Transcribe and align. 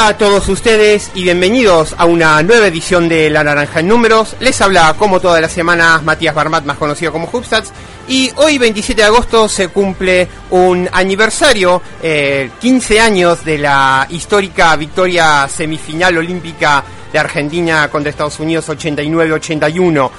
Hola 0.00 0.08
a 0.08 0.16
todos 0.16 0.48
ustedes 0.48 1.10
y 1.14 1.24
bienvenidos 1.24 1.94
a 1.98 2.06
una 2.06 2.42
nueva 2.42 2.68
edición 2.68 3.06
de 3.06 3.28
La 3.28 3.44
Naranja 3.44 3.80
en 3.80 3.88
Números. 3.88 4.34
Les 4.40 4.58
habla 4.62 4.94
como 4.98 5.20
todas 5.20 5.42
las 5.42 5.52
semanas 5.52 6.02
Matías 6.02 6.34
Barmat, 6.34 6.64
más 6.64 6.78
conocido 6.78 7.12
como 7.12 7.28
Hubstats. 7.30 7.70
Y 8.08 8.30
hoy 8.36 8.56
27 8.56 9.02
de 9.02 9.06
agosto 9.06 9.46
se 9.46 9.68
cumple 9.68 10.26
un 10.52 10.88
aniversario, 10.90 11.82
15 12.00 12.94
eh, 12.96 12.98
años 12.98 13.44
de 13.44 13.58
la 13.58 14.06
histórica 14.08 14.74
victoria 14.76 15.46
semifinal 15.46 16.16
olímpica 16.16 16.82
de 17.12 17.18
Argentina 17.18 17.90
contra 17.90 18.08
Estados 18.08 18.40
Unidos 18.40 18.70
89-81. 18.70 20.10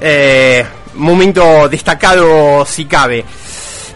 Eh, 0.00 0.64
momento 0.94 1.68
destacado 1.68 2.64
si 2.64 2.86
cabe. 2.86 3.22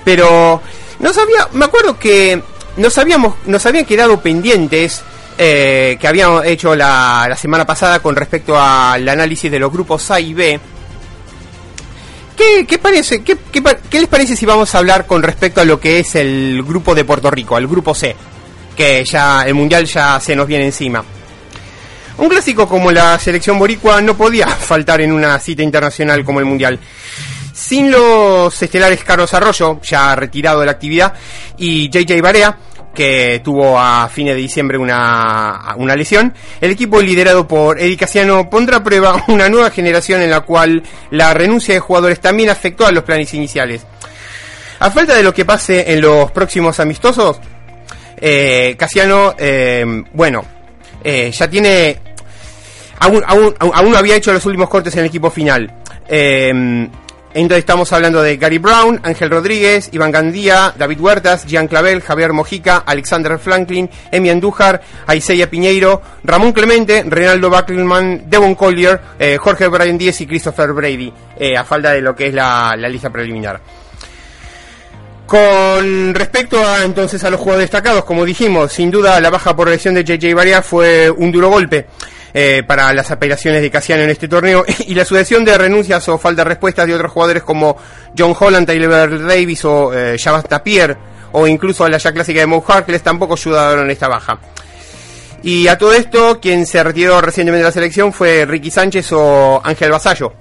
Pero 0.05 0.61
no 0.99 1.13
sabía, 1.15 1.49
me 1.53 1.65
acuerdo 1.65 1.99
que 1.99 2.43
nos 2.77 2.99
habíamos 2.99 3.35
nos 3.47 3.65
habían 3.65 3.87
quedado 3.87 4.21
pendientes 4.21 5.03
eh, 5.39 5.97
que 6.01 6.09
habíamos 6.09 6.45
hecho 6.45 6.75
la, 6.75 7.37
semana 7.39 7.67
pasada 7.67 8.01
con 8.01 8.15
respecto 8.15 8.61
al 8.61 9.09
análisis 9.09 9.51
de 9.51 9.59
los 9.59 9.73
grupos 9.73 10.11
A 10.11 10.21
y 10.21 10.35
B. 10.35 10.61
¿Qué, 12.37 12.67
qué 12.67 12.79
parece? 12.79 13.23
Qué, 13.23 13.37
qué, 13.51 14.01
les 14.01 14.09
parece 14.09 14.37
si 14.37 14.47
vamos 14.47 14.75
a 14.75 14.79
hablar 14.79 15.07
con 15.07 15.23
respecto 15.23 15.61
a 15.61 15.65
lo 15.65 15.79
que 15.79 16.01
es 16.01 16.15
el 16.15 16.63
grupo 16.67 16.95
de 16.95 17.05
Puerto 17.05 17.31
Rico, 17.31 17.59
el 17.59 17.67
grupo 17.67 17.95
C? 17.95 18.17
Que 18.77 19.05
ya 19.05 19.43
el 19.47 19.55
mundial 19.55 19.85
ya 19.85 20.19
se 20.19 20.35
nos 20.35 20.47
viene 20.47 20.67
encima. 20.67 21.05
Un 22.19 22.29
clásico 22.29 22.69
como 22.69 22.91
la 22.91 23.19
selección 23.19 23.59
boricua 23.59 24.01
no 24.01 24.17
podía 24.17 24.47
faltar 24.49 25.01
en 25.01 25.13
una 25.13 25.39
cita 25.39 25.63
internacional 25.63 26.25
como 26.25 26.41
el 26.41 26.47
mundial. 26.47 26.79
Sin 27.53 27.91
los 27.91 28.61
estelares 28.63 29.05
Carlos 29.05 29.33
Arroyo, 29.35 29.81
ya 29.83 30.17
retirado 30.17 30.61
de 30.61 30.67
la 30.67 30.73
actividad, 30.73 31.15
y 31.59 31.91
JJ 31.91 32.21
Barea, 32.23 32.57
que 32.95 33.41
tuvo 33.43 33.79
a 33.79 34.09
fines 34.09 34.35
de 34.35 34.41
diciembre 34.41 34.79
una, 34.79 35.75
una 35.77 35.97
lesión, 35.97 36.35
el 36.61 36.71
equipo 36.71 37.01
liderado 37.01 37.49
por 37.49 37.81
Eddie 37.81 37.97
Casiano 37.97 38.49
pondrá 38.51 38.79
a 38.79 38.85
prueba 38.85 39.25
una 39.29 39.49
nueva 39.49 39.71
generación 39.71 40.23
en 40.23 40.31
la 40.31 40.41
cual 40.41 40.83
la 41.11 41.35
renuncia 41.35 41.75
de 41.75 41.81
jugadores 41.81 42.21
también 42.21 42.51
afectó 42.51 42.87
a 42.87 42.93
los 42.93 43.05
planes 43.05 43.33
iniciales. 43.35 43.87
A 44.79 44.91
falta 44.91 45.15
de 45.15 45.23
lo 45.23 45.33
que 45.33 45.45
pase 45.45 45.93
en 45.93 46.01
los 46.01 46.31
próximos 46.33 46.81
amistosos, 46.81 47.41
eh, 48.17 48.75
Casiano, 48.79 49.35
eh, 49.39 49.85
bueno, 50.13 50.45
eh, 51.03 51.31
ya 51.33 51.49
tiene... 51.49 51.99
Aún, 52.99 53.23
aún, 53.27 53.53
aún 53.59 53.91
no 53.91 53.97
había 53.97 54.15
hecho 54.15 54.33
los 54.33 54.47
últimos 54.47 54.69
cortes 54.69 54.95
en 54.95 55.01
el 55.01 55.07
equipo 55.07 55.29
final. 55.29 55.73
Eh, 56.09 56.89
entonces 57.35 57.61
estamos 57.61 57.91
hablando 57.93 58.21
de 58.21 58.37
Gary 58.37 58.59
Brown, 58.59 59.01
Ángel 59.03 59.31
Rodríguez, 59.31 59.89
Iván 59.93 60.11
Gandía, 60.11 60.75
David 60.77 61.01
Huertas, 61.01 61.47
Jean 61.47 61.67
Clavel, 61.67 62.03
Javier 62.03 62.35
Mojica, 62.35 62.79
Alexander 62.85 63.39
Franklin, 63.39 63.89
Emi 64.11 64.29
Andújar, 64.29 64.83
Aiseya 65.07 65.49
Piñeiro, 65.49 66.03
Ramón 66.25 66.53
Clemente, 66.53 67.05
Reinaldo 67.07 67.49
Backelman, 67.49 68.29
Devon 68.29 68.55
Collier, 68.55 69.01
eh, 69.19 69.39
Jorge 69.41 69.69
Brian 69.69 69.97
Díez 69.97 70.21
y 70.21 70.27
Christopher 70.27 70.73
Brady, 70.73 71.11
eh, 71.39 71.57
a 71.57 71.65
falta 71.65 71.93
de 71.93 72.03
lo 72.03 72.15
que 72.15 72.27
es 72.27 72.35
la, 72.35 72.77
lista 72.77 73.11
preliminar. 73.11 73.61
Con 75.27 76.15
respecto 76.15 76.63
a 76.63 76.85
entonces 76.85 77.25
a 77.25 77.31
los 77.31 77.41
jugadores 77.41 77.71
destacados, 77.71 78.05
como 78.05 78.27
dijimos, 78.27 78.71
sin 78.73 78.91
duda 78.91 79.19
la 79.19 79.31
baja 79.31 79.57
por 79.57 79.71
lesión 79.71 79.95
de 79.95 80.05
JJ 80.05 80.35
Barea 80.35 80.61
fue 80.61 81.11
un 81.11 81.33
duro 81.33 81.49
golpe. 81.49 81.87
Eh, 82.35 82.63
para 82.67 82.95
las 82.95 83.11
apelaciones 83.11 83.61
de 83.61 83.71
Casiano 83.71 84.05
en 84.05 84.09
este 84.09 84.27
torneo 84.27 84.65
y 84.87 84.95
la 84.95 85.05
sucesión 85.05 85.45
de 85.45 85.59
renuncias 85.59 86.09
o 86.09 86.17
falta 86.17 86.43
de 86.43 86.49
respuestas 86.49 86.87
de 86.87 86.95
otros 86.95 87.13
jugadores 87.13 87.43
como 87.43 87.77
John 88.17 88.35
Holland, 88.39 88.67
Tyler 88.67 89.21
Davis 89.27 89.65
o 89.67 89.93
eh, 89.93 90.17
Javas 90.19 90.45
Tapier 90.45 90.97
o 91.33 91.47
incluso 91.47 91.87
la 91.89 91.99
ya 91.99 92.13
clásica 92.13 92.41
de 92.41 92.47
Mo 92.47 92.65
Harkless 92.67 93.03
tampoco 93.03 93.35
ayudaron 93.35 93.85
en 93.85 93.91
esta 93.91 94.09
baja. 94.09 94.39
Y 95.43 95.67
a 95.67 95.77
todo 95.77 95.93
esto, 95.93 96.41
quien 96.41 96.67
se 96.67 96.83
retiró 96.85 97.21
recientemente 97.21 97.65
de 97.65 97.69
la 97.69 97.73
selección 97.73 98.13
fue 98.13 98.47
Ricky 98.47 98.71
Sánchez 98.71 99.13
o 99.13 99.61
Ángel 99.65 99.91
Basallo. 99.91 100.33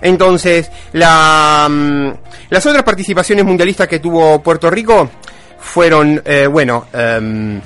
Entonces, 0.00 0.70
la, 0.92 1.68
mm, 1.70 2.08
las 2.50 2.66
otras 2.66 2.82
participaciones 2.82 3.44
mundialistas 3.44 3.86
que 3.86 4.00
tuvo 4.00 4.42
Puerto 4.42 4.68
Rico 4.68 5.08
fueron, 5.60 6.20
eh, 6.24 6.48
bueno, 6.48 6.86
em, 6.92 7.60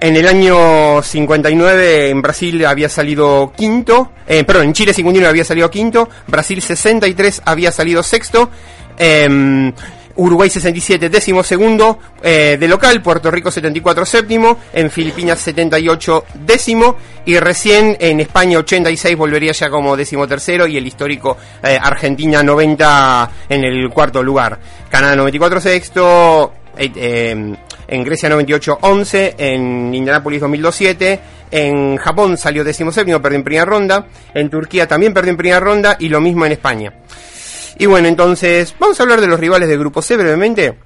en 0.00 0.16
el 0.16 0.28
año 0.28 1.02
59 1.02 2.10
en 2.10 2.22
Brasil 2.22 2.64
había 2.66 2.88
salido 2.88 3.52
quinto, 3.56 4.10
eh, 4.26 4.44
perdón, 4.44 4.66
en 4.66 4.72
Chile 4.72 4.92
59 4.92 5.28
había 5.28 5.44
salido 5.44 5.70
quinto, 5.70 6.08
Brasil 6.26 6.62
63 6.62 7.42
había 7.44 7.72
salido 7.72 8.02
sexto, 8.02 8.50
eh, 8.96 9.72
Uruguay 10.18 10.50
67 10.50 11.08
décimo 11.08 11.44
segundo 11.44 11.98
eh, 12.22 12.56
de 12.58 12.68
local, 12.68 13.00
Puerto 13.02 13.30
Rico 13.30 13.52
74 13.52 14.04
séptimo, 14.04 14.58
en 14.72 14.90
Filipinas 14.90 15.38
78 15.38 16.24
décimo 16.44 16.96
y 17.24 17.38
recién 17.38 17.96
en 18.00 18.18
España 18.18 18.58
86 18.58 19.16
volvería 19.16 19.52
ya 19.52 19.70
como 19.70 19.96
décimo 19.96 20.26
tercero 20.26 20.66
y 20.66 20.76
el 20.76 20.86
histórico 20.86 21.36
eh, 21.62 21.78
Argentina 21.80 22.42
90 22.42 23.30
en 23.48 23.64
el 23.64 23.88
cuarto 23.90 24.20
lugar, 24.20 24.58
Canadá 24.90 25.14
94 25.14 25.60
sexto, 25.60 26.54
eh, 26.78 26.92
eh 26.96 27.56
en 27.88 28.04
Grecia 28.04 28.28
98-11, 28.28 29.34
en 29.38 29.94
Indianapolis 29.94 30.42
2007, 30.42 31.20
en 31.50 31.96
Japón 31.96 32.36
salió 32.36 32.62
séptimo, 32.62 33.22
perdió 33.22 33.38
en 33.38 33.44
primera 33.44 33.64
ronda, 33.64 34.06
en 34.34 34.50
Turquía 34.50 34.86
también 34.86 35.14
perdió 35.14 35.30
en 35.30 35.36
primera 35.38 35.58
ronda 35.58 35.96
y 35.98 36.10
lo 36.10 36.20
mismo 36.20 36.44
en 36.44 36.52
España. 36.52 36.92
Y 37.78 37.86
bueno, 37.86 38.08
entonces 38.08 38.74
vamos 38.78 39.00
a 39.00 39.02
hablar 39.02 39.20
de 39.20 39.26
los 39.26 39.40
rivales 39.40 39.68
del 39.68 39.78
grupo 39.78 40.02
C 40.02 40.16
brevemente. 40.16 40.76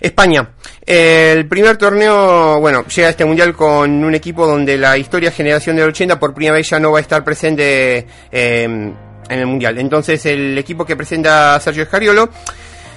España. 0.00 0.50
El 0.84 1.46
primer 1.46 1.76
torneo, 1.76 2.60
bueno, 2.60 2.84
llega 2.86 3.08
a 3.08 3.10
este 3.10 3.24
mundial 3.24 3.54
con 3.54 4.04
un 4.04 4.14
equipo 4.14 4.46
donde 4.46 4.76
la 4.76 4.96
historia 4.96 5.30
generación 5.30 5.76
del 5.76 5.88
80 5.88 6.18
por 6.18 6.32
primera 6.32 6.54
vez 6.54 6.68
ya 6.68 6.78
no 6.78 6.92
va 6.92 6.98
a 6.98 7.02
estar 7.02 7.24
presente 7.24 8.06
eh, 8.30 8.62
en 8.62 8.94
el 9.28 9.46
mundial. 9.46 9.78
Entonces 9.78 10.24
el 10.26 10.56
equipo 10.56 10.84
que 10.84 10.96
presenta 10.96 11.58
Sergio 11.60 11.82
Escariolo 11.82 12.28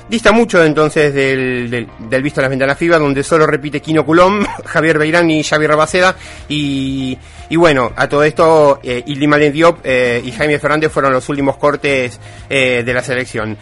Dista 0.09 0.31
mucho 0.31 0.63
entonces 0.63 1.13
del, 1.13 1.87
del, 1.99 2.23
visto 2.23 2.39
a 2.39 2.43
las 2.43 2.49
ventanas 2.49 2.79
FIBA, 2.79 2.97
donde 2.97 3.23
solo 3.23 3.45
repite 3.45 3.79
Kino 3.79 4.03
Culón, 4.03 4.43
Javier 4.65 4.97
Beirán 4.97 5.29
y 5.29 5.43
Xavi 5.43 5.67
Rabaceda. 5.67 6.15
Y, 6.47 7.15
y 7.49 7.55
bueno, 7.55 7.93
a 7.95 8.09
todo 8.09 8.23
esto, 8.23 8.79
eh, 8.81 9.03
Ildimalen 9.05 9.53
Diop 9.53 9.81
eh, 9.83 10.19
y 10.25 10.31
Jaime 10.31 10.57
Fernández 10.57 10.91
fueron 10.91 11.13
los 11.13 11.29
últimos 11.29 11.57
cortes 11.57 12.19
eh, 12.49 12.81
de 12.83 12.93
la 12.93 13.03
selección. 13.03 13.55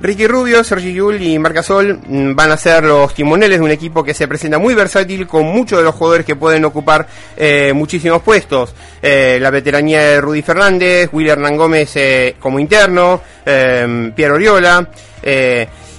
Ricky 0.00 0.26
Rubio, 0.26 0.62
Sergi 0.62 0.92
Yul 0.92 1.20
y 1.20 1.38
Marcasol 1.38 1.98
mm, 2.06 2.34
van 2.34 2.52
a 2.52 2.56
ser 2.56 2.84
los 2.84 3.12
timoneles 3.14 3.58
de 3.58 3.64
un 3.64 3.70
equipo 3.70 4.04
que 4.04 4.14
se 4.14 4.28
presenta 4.28 4.58
muy 4.58 4.74
versátil 4.74 5.26
con 5.26 5.46
muchos 5.46 5.78
de 5.78 5.84
los 5.84 5.94
jugadores 5.94 6.24
que 6.24 6.36
pueden 6.36 6.64
ocupar 6.64 7.06
eh, 7.36 7.72
muchísimos 7.74 8.22
puestos. 8.22 8.74
Eh, 9.02 9.38
la 9.40 9.50
veteranía 9.50 10.00
de 10.02 10.20
Rudy 10.20 10.42
Fernández, 10.42 11.10
William 11.12 11.38
Hernán 11.38 11.56
Gómez 11.56 11.92
eh, 11.96 12.36
como 12.38 12.58
interno, 12.58 13.20
Piero 13.44 14.34
Oriola 14.34 14.88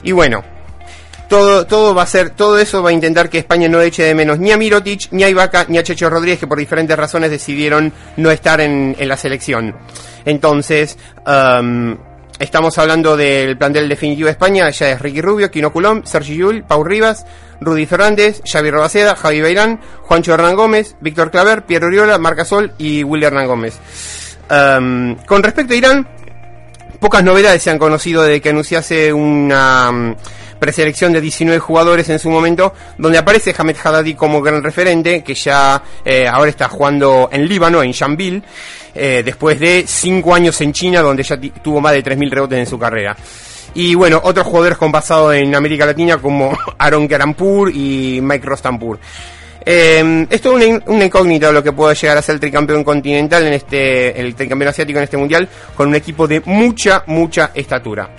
y 0.04 0.12
bueno, 0.12 0.44
todo, 1.28 1.66
todo 1.66 1.94
va 1.94 2.04
a 2.04 2.07
ser, 2.07 2.31
todo 2.31 2.60
eso 2.60 2.81
va 2.81 2.90
a 2.90 2.94
intentar 2.94 3.30
que 3.30 3.38
España 3.38 3.68
no 3.68 3.81
eche 3.81 4.04
de 4.04 4.16
menos 4.16 4.40
ni 4.40 4.51
a 4.51 4.57
Mirotic, 4.57 5.12
ni 5.12 5.24
a 5.24 5.30
Ibaka, 5.30 5.66
ni 5.68 5.78
a 5.78 5.84
Checho 5.84 6.10
Rodríguez, 6.10 6.40
que 6.40 6.48
por 6.48 6.57
diferentes 6.57 6.98
razones 6.98 7.31
decidieron 7.31 7.94
no 8.18 8.31
estar 8.31 8.62
en, 8.62 8.96
en 8.98 9.07
la 9.07 9.18
selección. 9.18 9.75
Entonces, 10.25 10.98
um, 11.25 11.98
Estamos 12.39 12.77
hablando 12.77 13.18
del 13.18 13.57
plantel 13.57 13.89
definitivo 13.89 14.27
de 14.27 14.31
España, 14.31 14.69
ya 14.69 14.91
es 14.91 15.01
Ricky 15.01 15.21
Rubio, 15.21 15.51
Quino 15.51 15.74
Culón, 15.74 16.03
Sergi 16.06 16.38
Yul, 16.38 16.63
Pau 16.63 16.86
Rivas, 16.86 17.25
Rudy 17.59 17.86
Fernández, 17.86 18.41
Xavi 18.50 18.71
Robaceda, 18.71 19.18
Javi 19.18 19.41
Beirán, 19.41 19.81
Juancho 20.03 20.33
Hernán 20.33 20.56
Gómez, 20.56 20.95
Víctor 21.01 21.31
Claver, 21.31 21.65
Pierre 21.65 21.88
Oriola, 21.88 22.18
Marca 22.18 22.45
Sol 22.45 22.71
y 22.77 23.03
William 23.03 23.33
Hernán 23.33 23.47
Gómez. 23.47 23.77
Um, 24.50 25.15
con 25.25 25.44
respecto 25.44 25.74
a 25.74 25.75
Irán, 25.75 26.07
pocas 27.01 27.25
novedades 27.25 27.62
se 27.62 27.71
han 27.71 27.77
conocido 27.77 28.24
de 28.24 28.39
que 28.39 28.50
anunciase 28.51 29.12
una 29.12 30.15
preselección 30.60 31.14
de 31.14 31.22
19 31.22 31.60
jugadores 31.60 32.10
en 32.10 32.20
su 32.20 32.30
momento, 32.30 32.74
donde 32.98 33.18
aparece 33.18 33.56
Hamed 33.58 33.78
Haddadi 33.84 34.14
como 34.14 34.42
gran 34.42 34.62
referente, 34.62 35.24
que 35.24 35.34
ya 35.34 35.82
eh, 36.06 36.28
ahora 36.28 36.50
está 36.50 36.68
jugando 36.68 37.30
en 37.32 37.48
Líbano, 37.48 37.82
en 37.82 37.92
Shambil. 37.92 38.44
Eh, 38.94 39.22
después 39.24 39.60
de 39.60 39.86
cinco 39.88 40.34
años 40.34 40.60
en 40.62 40.74
China, 40.74 41.02
donde 41.02 41.24
ya 41.24 41.40
tuvo 41.40 41.80
más 41.80 41.94
de 41.94 42.04
3.000 42.04 42.30
rebotes 42.30 42.60
en 42.60 42.66
su 42.66 42.78
carrera. 42.78 43.16
Y 43.74 43.96
bueno, 43.96 44.20
otros 44.24 44.48
jugadores 44.48 44.78
con 44.78 44.92
pasado 44.92 45.32
en 45.32 45.54
América 45.56 45.86
Latina 45.86 46.18
como 46.18 46.58
Aaron 46.78 47.08
Karampur 47.08 47.72
y 47.74 48.20
Mike 48.22 48.46
Rostampur. 48.46 49.00
Eh, 49.66 50.26
esto 50.30 50.58
es 50.58 50.82
una, 50.88 51.06
incógnita 51.06 51.52
lo 51.52 51.62
que 51.62 51.74
puede 51.74 51.94
llegar 51.94 52.18
a 52.18 52.22
ser 52.22 52.36
el 52.36 52.40
tricampeón 52.40 52.84
continental 52.84 53.46
en 53.46 53.54
este, 53.54 54.20
el 54.20 54.34
tricampeón 54.34 54.70
asiático 54.70 54.98
en 54.98 55.04
este 55.04 55.18
mundial, 55.18 55.48
con 55.76 55.90
un 55.90 55.96
equipo 55.96 56.28
de 56.28 56.42
mucha, 56.46 57.04
mucha 57.08 57.52
estatura. 57.54 58.10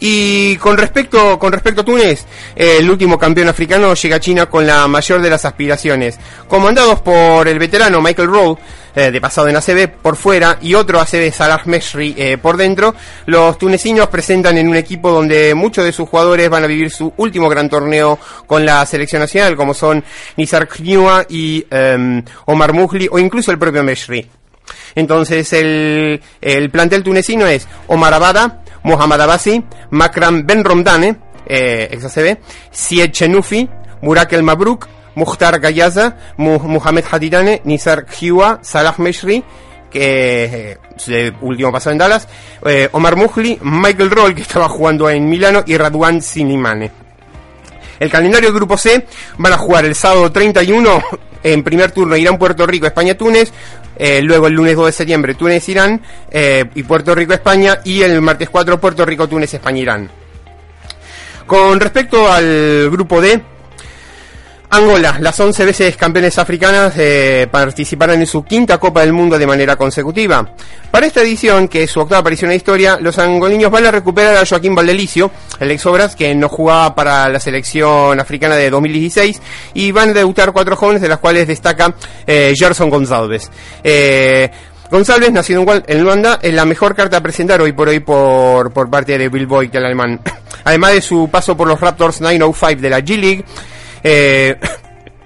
Y 0.00 0.56
con 0.56 0.78
respecto, 0.78 1.38
con 1.38 1.52
respecto 1.52 1.82
a 1.82 1.84
Túnez, 1.84 2.24
el 2.56 2.90
último 2.90 3.18
campeón 3.18 3.48
africano 3.48 3.92
llega 3.94 4.16
a 4.16 4.20
China 4.20 4.46
con 4.46 4.66
la 4.66 4.88
mayor 4.88 5.20
de 5.20 5.28
las 5.28 5.44
aspiraciones. 5.44 6.18
Comandados 6.48 7.02
por 7.02 7.46
el 7.46 7.58
veterano 7.58 8.00
Michael 8.00 8.28
Rowe, 8.28 8.58
eh, 8.94 9.10
de 9.10 9.20
pasado 9.20 9.48
en 9.48 9.56
ACB 9.56 9.88
por 10.02 10.16
fuera 10.16 10.58
y 10.62 10.74
otro 10.74 11.00
ACB 11.00 11.30
Salah 11.32 11.62
Meshri 11.66 12.14
eh, 12.16 12.38
por 12.38 12.56
dentro, 12.56 12.94
los 13.26 13.56
tunecinos 13.58 14.08
presentan 14.08 14.56
en 14.58 14.68
un 14.68 14.74
equipo 14.74 15.10
donde 15.10 15.54
muchos 15.54 15.84
de 15.84 15.92
sus 15.92 16.08
jugadores 16.08 16.48
van 16.48 16.64
a 16.64 16.66
vivir 16.66 16.90
su 16.90 17.12
último 17.18 17.48
gran 17.48 17.68
torneo 17.68 18.18
con 18.46 18.64
la 18.64 18.84
selección 18.86 19.20
nacional, 19.20 19.54
como 19.54 19.74
son 19.74 20.02
Nizar 20.36 20.66
Kniua 20.66 21.26
y 21.28 21.64
em, 21.70 22.24
Omar 22.46 22.72
Muhli 22.72 23.06
o 23.10 23.18
incluso 23.18 23.52
el 23.52 23.58
propio 23.58 23.84
Meshri. 23.84 24.26
Entonces 24.94 25.52
el, 25.52 26.20
el 26.40 26.70
plantel 26.70 27.02
tunecino 27.02 27.46
es 27.46 27.68
Omar 27.86 28.14
Abada, 28.14 28.62
Mohamed 28.82 29.20
Abassi, 29.20 29.64
Makram 29.90 30.46
Ben 30.46 30.64
Romdane, 30.64 31.16
eh, 31.46 31.88
ex 31.90 32.04
ACB, 32.04 32.38
Sied 32.70 33.10
Chenufi, 33.10 33.68
Murak 34.02 34.32
El 34.32 34.42
Mabruk, 34.42 34.88
Mukhtar 35.14 35.58
Gayaza, 35.60 36.16
Mohamed 36.36 37.04
Hadidane, 37.10 37.62
Nizar 37.64 38.06
Khiwa, 38.06 38.60
Salah 38.62 38.94
Meshri, 38.98 39.42
que 39.90 40.78
eh, 41.08 41.32
último 41.40 41.72
pasado 41.72 41.92
en 41.92 41.98
Dallas, 41.98 42.28
eh, 42.64 42.88
Omar 42.92 43.16
Muhli, 43.16 43.58
Michael 43.62 44.10
Roll, 44.10 44.34
que 44.34 44.42
estaba 44.42 44.68
jugando 44.68 45.10
en 45.10 45.28
Milano, 45.28 45.62
y 45.66 45.76
Radwan 45.76 46.22
Sinimane. 46.22 46.90
El 47.98 48.10
calendario 48.10 48.48
del 48.48 48.56
grupo 48.56 48.78
C 48.78 49.06
van 49.38 49.52
a 49.52 49.58
jugar 49.58 49.84
el 49.84 49.94
sábado 49.94 50.30
31 50.32 51.02
en 51.42 51.62
primer 51.62 51.92
turno 51.92 52.16
Irán, 52.16 52.38
Puerto 52.38 52.66
Rico, 52.66 52.86
España, 52.86 53.14
Túnez. 53.14 53.52
Eh, 53.96 54.22
luego 54.22 54.46
el 54.46 54.54
lunes 54.54 54.76
2 54.76 54.86
de 54.86 54.92
septiembre 54.92 55.34
Túnez, 55.34 55.68
Irán 55.68 56.00
eh, 56.30 56.64
y 56.74 56.82
Puerto 56.82 57.14
Rico, 57.14 57.32
España. 57.32 57.80
Y 57.84 58.02
el 58.02 58.20
martes 58.20 58.48
4 58.48 58.80
Puerto 58.80 59.04
Rico, 59.04 59.28
Túnez, 59.28 59.52
España, 59.52 59.80
Irán. 59.80 60.10
Con 61.46 61.80
respecto 61.80 62.30
al 62.30 62.88
grupo 62.90 63.20
D, 63.20 63.40
Angola, 64.72 65.16
las 65.20 65.38
11 65.40 65.64
veces 65.64 65.96
campeones 65.96 66.38
africanas 66.38 66.94
eh, 66.96 67.48
participarán 67.50 68.20
en 68.20 68.26
su 68.28 68.44
quinta 68.44 68.78
Copa 68.78 69.00
del 69.00 69.12
Mundo 69.12 69.36
de 69.36 69.44
manera 69.44 69.74
consecutiva. 69.74 70.48
Para 70.92 71.06
esta 71.06 71.22
edición, 71.22 71.66
que 71.66 71.82
es 71.82 71.90
su 71.90 71.98
octava 71.98 72.20
aparición 72.20 72.50
en 72.50 72.52
la 72.52 72.56
historia, 72.56 72.98
los 73.00 73.18
angolinos 73.18 73.68
van 73.72 73.86
a 73.86 73.90
recuperar 73.90 74.36
a 74.36 74.46
Joaquín 74.46 74.76
Valdelicio, 74.76 75.32
el 75.58 75.72
ex 75.72 75.84
Obras, 75.86 76.14
que 76.14 76.32
no 76.36 76.48
jugaba 76.48 76.94
para 76.94 77.28
la 77.28 77.40
selección 77.40 78.20
africana 78.20 78.54
de 78.54 78.70
2016, 78.70 79.42
y 79.74 79.90
van 79.90 80.10
a 80.10 80.12
debutar 80.12 80.52
cuatro 80.52 80.76
jóvenes, 80.76 81.02
de 81.02 81.08
las 81.08 81.18
cuales 81.18 81.48
destaca 81.48 81.92
eh, 82.24 82.54
Gerson 82.56 82.90
González. 82.90 83.50
Eh, 83.82 84.48
González, 84.88 85.32
nacido 85.32 85.64
en 85.84 86.02
Luanda, 86.02 86.38
es 86.42 86.54
la 86.54 86.64
mejor 86.64 86.94
carta 86.94 87.16
a 87.16 87.20
presentar 87.20 87.60
hoy 87.60 87.72
por 87.72 87.88
hoy 87.88 87.98
por, 87.98 88.72
por 88.72 88.88
parte 88.88 89.18
de 89.18 89.28
Bill 89.28 89.48
Boyd, 89.48 89.74
el 89.74 89.84
alemán. 89.84 90.20
Además 90.64 90.92
de 90.92 91.00
su 91.00 91.28
paso 91.28 91.56
por 91.56 91.66
los 91.66 91.80
Raptors 91.80 92.20
905 92.20 92.80
de 92.80 92.90
la 92.90 93.00
G-League, 93.00 93.44
eh, 94.02 94.58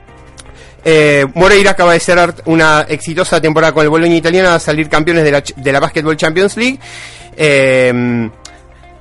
eh, 0.84 1.26
Moreira 1.34 1.72
acaba 1.72 1.92
de 1.92 2.00
cerrar 2.00 2.34
una 2.46 2.86
exitosa 2.88 3.40
temporada 3.40 3.72
con 3.72 3.82
el 3.82 3.90
Bologna 3.90 4.14
italiano 4.14 4.50
a 4.50 4.58
salir 4.58 4.88
campeones 4.88 5.24
de 5.24 5.30
la, 5.32 5.42
de 5.56 5.72
la 5.72 5.80
Basketball 5.80 6.16
Champions 6.16 6.56
League. 6.56 6.78
Eh, 7.36 8.30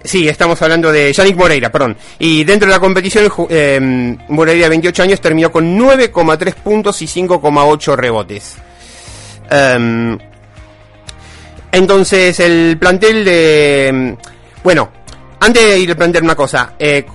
sí, 0.04 0.28
estamos 0.28 0.62
hablando 0.62 0.92
de 0.92 1.12
Yannick 1.14 1.38
Moreira, 1.38 1.72
perdón. 1.72 1.98
Y 2.20 2.44
dentro 2.44 2.68
de 2.68 2.74
la 2.74 2.80
competición, 2.80 3.32
eh, 3.50 4.18
Moreira, 4.30 4.70
28 4.70 5.04
años, 5.04 5.22
terminó 5.22 5.52
con 5.52 5.78
9,3 5.78 6.56
puntos 6.56 7.02
y 7.02 7.08
5,8 7.08 7.96
rebotes. 7.96 8.58
Em, 9.50 10.18
entonces, 11.72 12.40
el 12.40 12.78
plantel 12.80 13.26
de... 13.26 14.18
Bueno, 14.64 14.90
antes 15.40 15.64
de 15.64 15.80
ir 15.80 15.92
a 15.92 15.96
plantear 15.96 16.24
una 16.24 16.36
cosa, 16.36 16.74
eh, 16.78 17.06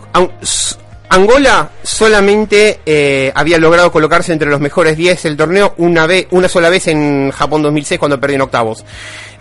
Angola 1.10 1.70
solamente 1.82 2.80
eh, 2.84 3.32
había 3.34 3.58
logrado 3.58 3.90
colocarse 3.90 4.32
entre 4.32 4.50
los 4.50 4.60
mejores 4.60 4.96
10 4.96 5.22
del 5.22 5.36
torneo 5.36 5.74
una 5.78 6.06
vez, 6.06 6.26
una 6.30 6.48
sola 6.48 6.68
vez 6.68 6.86
en 6.88 7.30
Japón 7.30 7.62
2006 7.62 7.98
cuando 7.98 8.20
perdió 8.20 8.36
en 8.36 8.42
octavos. 8.42 8.84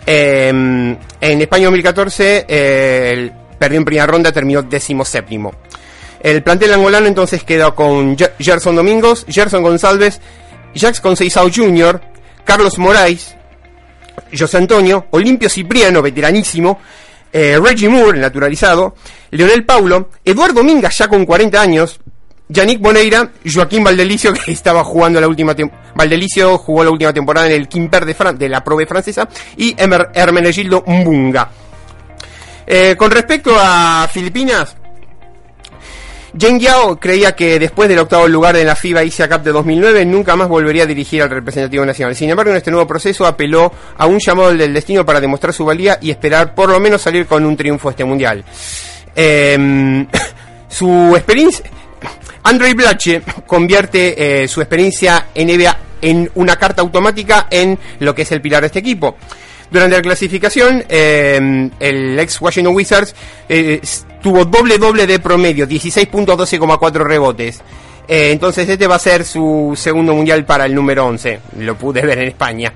Em, 0.06 0.96
en 1.20 1.42
España 1.42 1.64
2014 1.64 2.46
eh, 2.48 3.30
perdió 3.58 3.78
en 3.78 3.84
primera 3.84 4.06
ronda, 4.06 4.32
terminó 4.32 4.62
décimo 4.62 5.04
séptimo. 5.04 5.52
El 6.20 6.42
plantel 6.42 6.72
angolano 6.72 7.06
entonces 7.06 7.44
quedó 7.44 7.74
con 7.74 8.16
Gerson 8.38 8.74
Domingos, 8.74 9.26
Gerson 9.28 9.62
González, 9.62 10.20
Jacques 10.74 11.00
Conceizao 11.00 11.48
Jr., 11.54 12.00
Carlos 12.44 12.78
Moraes, 12.78 13.36
José 14.36 14.56
Antonio, 14.56 15.06
Olimpio 15.10 15.48
Cipriano, 15.48 16.02
veteranísimo, 16.02 16.80
eh, 17.32 17.58
Reggie 17.62 17.88
Moore, 17.88 18.18
naturalizado, 18.18 18.94
Leonel 19.30 19.64
Paulo, 19.64 20.10
Eduardo 20.24 20.62
Mingas 20.64 20.96
ya 20.98 21.08
con 21.08 21.24
40 21.24 21.60
años, 21.60 22.00
Yannick 22.48 22.80
Boneira, 22.80 23.30
Joaquín 23.44 23.84
Valdelicio, 23.84 24.32
que 24.44 24.52
estaba 24.52 24.82
jugando 24.84 25.20
la 25.20 25.28
última 25.28 25.54
Valdelicio 25.94 26.58
jugó 26.58 26.84
la 26.84 26.90
última 26.90 27.12
temporada 27.12 27.46
en 27.46 27.52
el 27.52 27.68
Quimper 27.68 28.04
de, 28.04 28.14
de 28.34 28.48
la 28.48 28.64
Probe 28.64 28.86
francesa, 28.86 29.28
y 29.56 29.76
Hermenegildo 29.78 30.84
Mbunga. 30.86 31.50
Eh, 32.66 32.96
con 32.98 33.10
respecto 33.10 33.54
a 33.58 34.06
Filipinas, 34.12 34.76
Jen 36.36 36.60
Yao 36.60 36.98
creía 37.00 37.32
que 37.32 37.58
después 37.58 37.88
del 37.88 37.98
octavo 38.00 38.28
lugar 38.28 38.56
en 38.56 38.66
la 38.66 38.76
FIBA 38.76 39.00
Asia 39.00 39.28
Cup 39.28 39.42
de 39.42 39.52
2009 39.52 40.04
nunca 40.04 40.36
más 40.36 40.48
volvería 40.48 40.82
a 40.82 40.86
dirigir 40.86 41.22
al 41.22 41.30
representativo 41.30 41.86
nacional. 41.86 42.14
Sin 42.14 42.28
embargo, 42.28 42.50
en 42.50 42.58
este 42.58 42.70
nuevo 42.70 42.86
proceso 42.86 43.26
apeló 43.26 43.72
a 43.96 44.06
un 44.06 44.18
llamado 44.18 44.52
del 44.54 44.74
destino 44.74 45.06
para 45.06 45.20
demostrar 45.20 45.54
su 45.54 45.64
valía 45.64 45.98
y 46.02 46.10
esperar 46.10 46.54
por 46.54 46.68
lo 46.68 46.78
menos 46.80 47.00
salir 47.00 47.26
con 47.26 47.44
un 47.46 47.56
triunfo 47.56 47.90
este 47.90 48.04
mundial. 48.04 48.44
Em, 49.14 50.06
su 50.68 51.14
experiencia... 51.16 51.64
Andrei 52.42 52.72
Blache 52.72 53.22
convierte 53.46 54.42
eh, 54.42 54.48
su 54.48 54.60
experiencia 54.60 55.26
en 55.34 55.48
NBA 55.48 55.78
en 56.00 56.30
una 56.36 56.56
carta 56.56 56.82
automática 56.82 57.46
en 57.50 57.78
lo 57.98 58.14
que 58.14 58.22
es 58.22 58.32
el 58.32 58.40
pilar 58.40 58.62
de 58.62 58.66
este 58.66 58.78
equipo. 58.78 59.16
Durante 59.70 59.96
la 59.96 60.02
clasificación, 60.02 60.84
em, 60.88 61.70
el 61.78 62.18
ex 62.18 62.40
Washington 62.40 62.74
Wizards 62.74 63.14
eh, 63.48 63.80
tuvo 64.22 64.44
doble 64.44 64.78
doble 64.78 65.06
de 65.06 65.18
promedio, 65.18 65.66
16 65.66 66.06
puntos, 66.08 66.36
12,4 66.38 67.04
rebotes. 67.04 67.62
Eh, 68.08 68.30
entonces 68.32 68.66
este 68.66 68.86
va 68.86 68.94
a 68.94 68.98
ser 68.98 69.22
su 69.22 69.74
segundo 69.76 70.14
mundial 70.14 70.46
para 70.46 70.64
el 70.64 70.74
número 70.74 71.06
11. 71.06 71.40
Lo 71.58 71.76
pude 71.76 72.00
ver 72.00 72.18
en 72.18 72.28
España. 72.28 72.72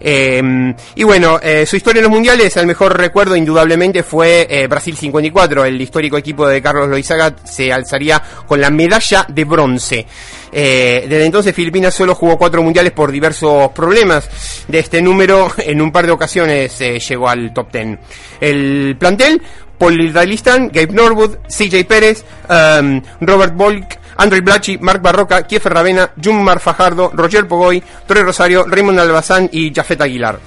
Eh, 0.00 0.74
y 0.94 1.02
bueno, 1.02 1.40
eh, 1.42 1.64
su 1.64 1.76
historia 1.76 2.00
en 2.00 2.04
los 2.04 2.12
mundiales, 2.12 2.54
el 2.58 2.66
mejor 2.66 2.96
recuerdo 2.96 3.34
indudablemente 3.34 4.02
fue 4.02 4.66
Brasil 4.68 4.94
54. 4.94 5.64
El 5.64 5.80
histórico 5.80 6.18
equipo 6.18 6.46
de 6.46 6.60
Carlos 6.60 6.88
Loizaga 6.88 7.34
se 7.44 7.72
alzaría 7.72 8.22
con 8.46 8.60
la 8.60 8.70
medalla 8.70 9.24
de 9.26 9.44
bronce. 9.44 10.06
desde 10.52 11.24
entonces 11.24 11.54
Filipinas 11.54 11.94
solo 11.94 12.14
jugó 12.14 12.36
cuatro 12.36 12.62
mundiales 12.62 12.92
por 12.92 13.10
diversos 13.10 13.70
problemas. 13.72 14.28
De 14.68 14.80
este 14.80 15.00
número, 15.00 15.50
en 15.56 15.80
un 15.80 15.90
par 15.90 16.04
de 16.04 16.12
ocasiones 16.12 16.78
llegó 16.78 17.26
al 17.26 17.54
top 17.54 17.72
10. 17.72 17.98
El 18.40 18.96
plantel, 18.98 19.40
Paul 19.78 20.12
Dalistan, 20.12 20.68
Gabe 20.72 20.92
Norwood, 20.92 21.36
CJ 21.48 21.84
Pérez, 21.86 22.24
um, 22.48 23.00
Robert 23.20 23.54
Bolk, 23.54 23.98
André 24.16 24.40
Blachi, 24.40 24.78
Marc 24.78 25.00
Barroca, 25.00 25.42
Kiefer 25.44 25.72
Ravena, 25.72 26.10
Jumar 26.22 26.58
Fajardo, 26.58 27.10
Roger 27.14 27.46
Pogoy, 27.46 27.82
Torre 28.06 28.24
Rosario, 28.24 28.64
Raymond 28.66 28.98
Albazán 28.98 29.48
y 29.52 29.72
Jafet 29.72 30.00
Aguilar. 30.00 30.38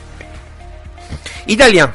Italia. 1.47 1.91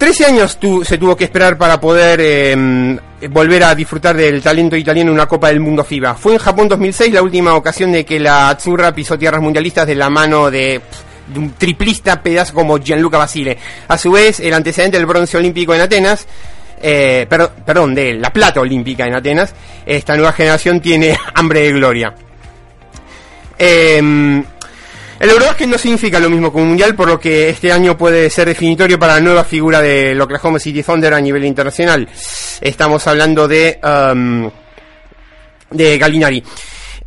13 0.00 0.24
años 0.24 0.58
se 0.84 0.98
tuvo 0.98 1.14
que 1.14 1.24
esperar 1.24 1.58
para 1.58 1.78
poder 1.78 2.20
em, 2.20 2.98
volver 3.28 3.64
a 3.64 3.74
disfrutar 3.74 4.16
del 4.16 4.40
talento 4.40 4.74
italiano 4.74 5.10
en 5.10 5.14
una 5.14 5.26
Copa 5.26 5.48
del 5.48 5.60
Mundo 5.60 5.84
FIBA. 5.84 6.14
Fue 6.14 6.32
en 6.32 6.38
Japón 6.38 6.68
2006 6.68 7.12
la 7.12 7.22
última 7.22 7.54
ocasión 7.54 7.92
de 7.92 8.06
que 8.06 8.18
la 8.18 8.48
Azzurra 8.48 8.94
pisó 8.94 9.18
tierras 9.18 9.42
mundialistas 9.42 9.86
de 9.86 9.94
la 9.94 10.08
mano 10.08 10.50
de, 10.50 10.80
de 11.32 11.38
un 11.38 11.52
triplista 11.52 12.22
pedazo 12.22 12.54
como 12.54 12.78
Gianluca 12.78 13.18
Basile. 13.18 13.56
A 13.88 13.96
su 13.96 14.12
vez, 14.12 14.40
el 14.40 14.54
antecedente 14.54 14.96
del 14.96 15.06
bronce 15.06 15.36
olímpico 15.36 15.74
en 15.74 15.80
Atenas 15.80 16.26
eh, 16.82 17.26
perdón, 17.28 17.94
de 17.94 18.14
la 18.14 18.32
plata 18.32 18.60
olímpica 18.60 19.06
en 19.06 19.14
Atenas, 19.14 19.54
esta 19.84 20.16
nueva 20.16 20.32
generación 20.32 20.80
tiene 20.80 21.16
hambre 21.34 21.60
de 21.60 21.72
gloria. 21.72 22.14
Eh, 23.58 24.42
el 25.20 25.28
Eurobasket 25.28 25.68
no 25.68 25.76
significa 25.76 26.18
lo 26.18 26.30
mismo 26.30 26.50
que 26.50 26.58
un 26.58 26.68
mundial, 26.68 26.94
por 26.94 27.06
lo 27.06 27.20
que 27.20 27.50
este 27.50 27.70
año 27.70 27.94
puede 27.94 28.30
ser 28.30 28.48
definitorio 28.48 28.98
para 28.98 29.16
la 29.16 29.20
nueva 29.20 29.44
figura 29.44 29.82
del 29.82 30.18
Oklahoma 30.18 30.58
City 30.58 30.82
Thunder 30.82 31.12
a 31.12 31.20
nivel 31.20 31.44
internacional. 31.44 32.08
Estamos 32.62 33.06
hablando 33.06 33.46
de, 33.46 33.78
um, 33.84 34.50
de 35.72 35.98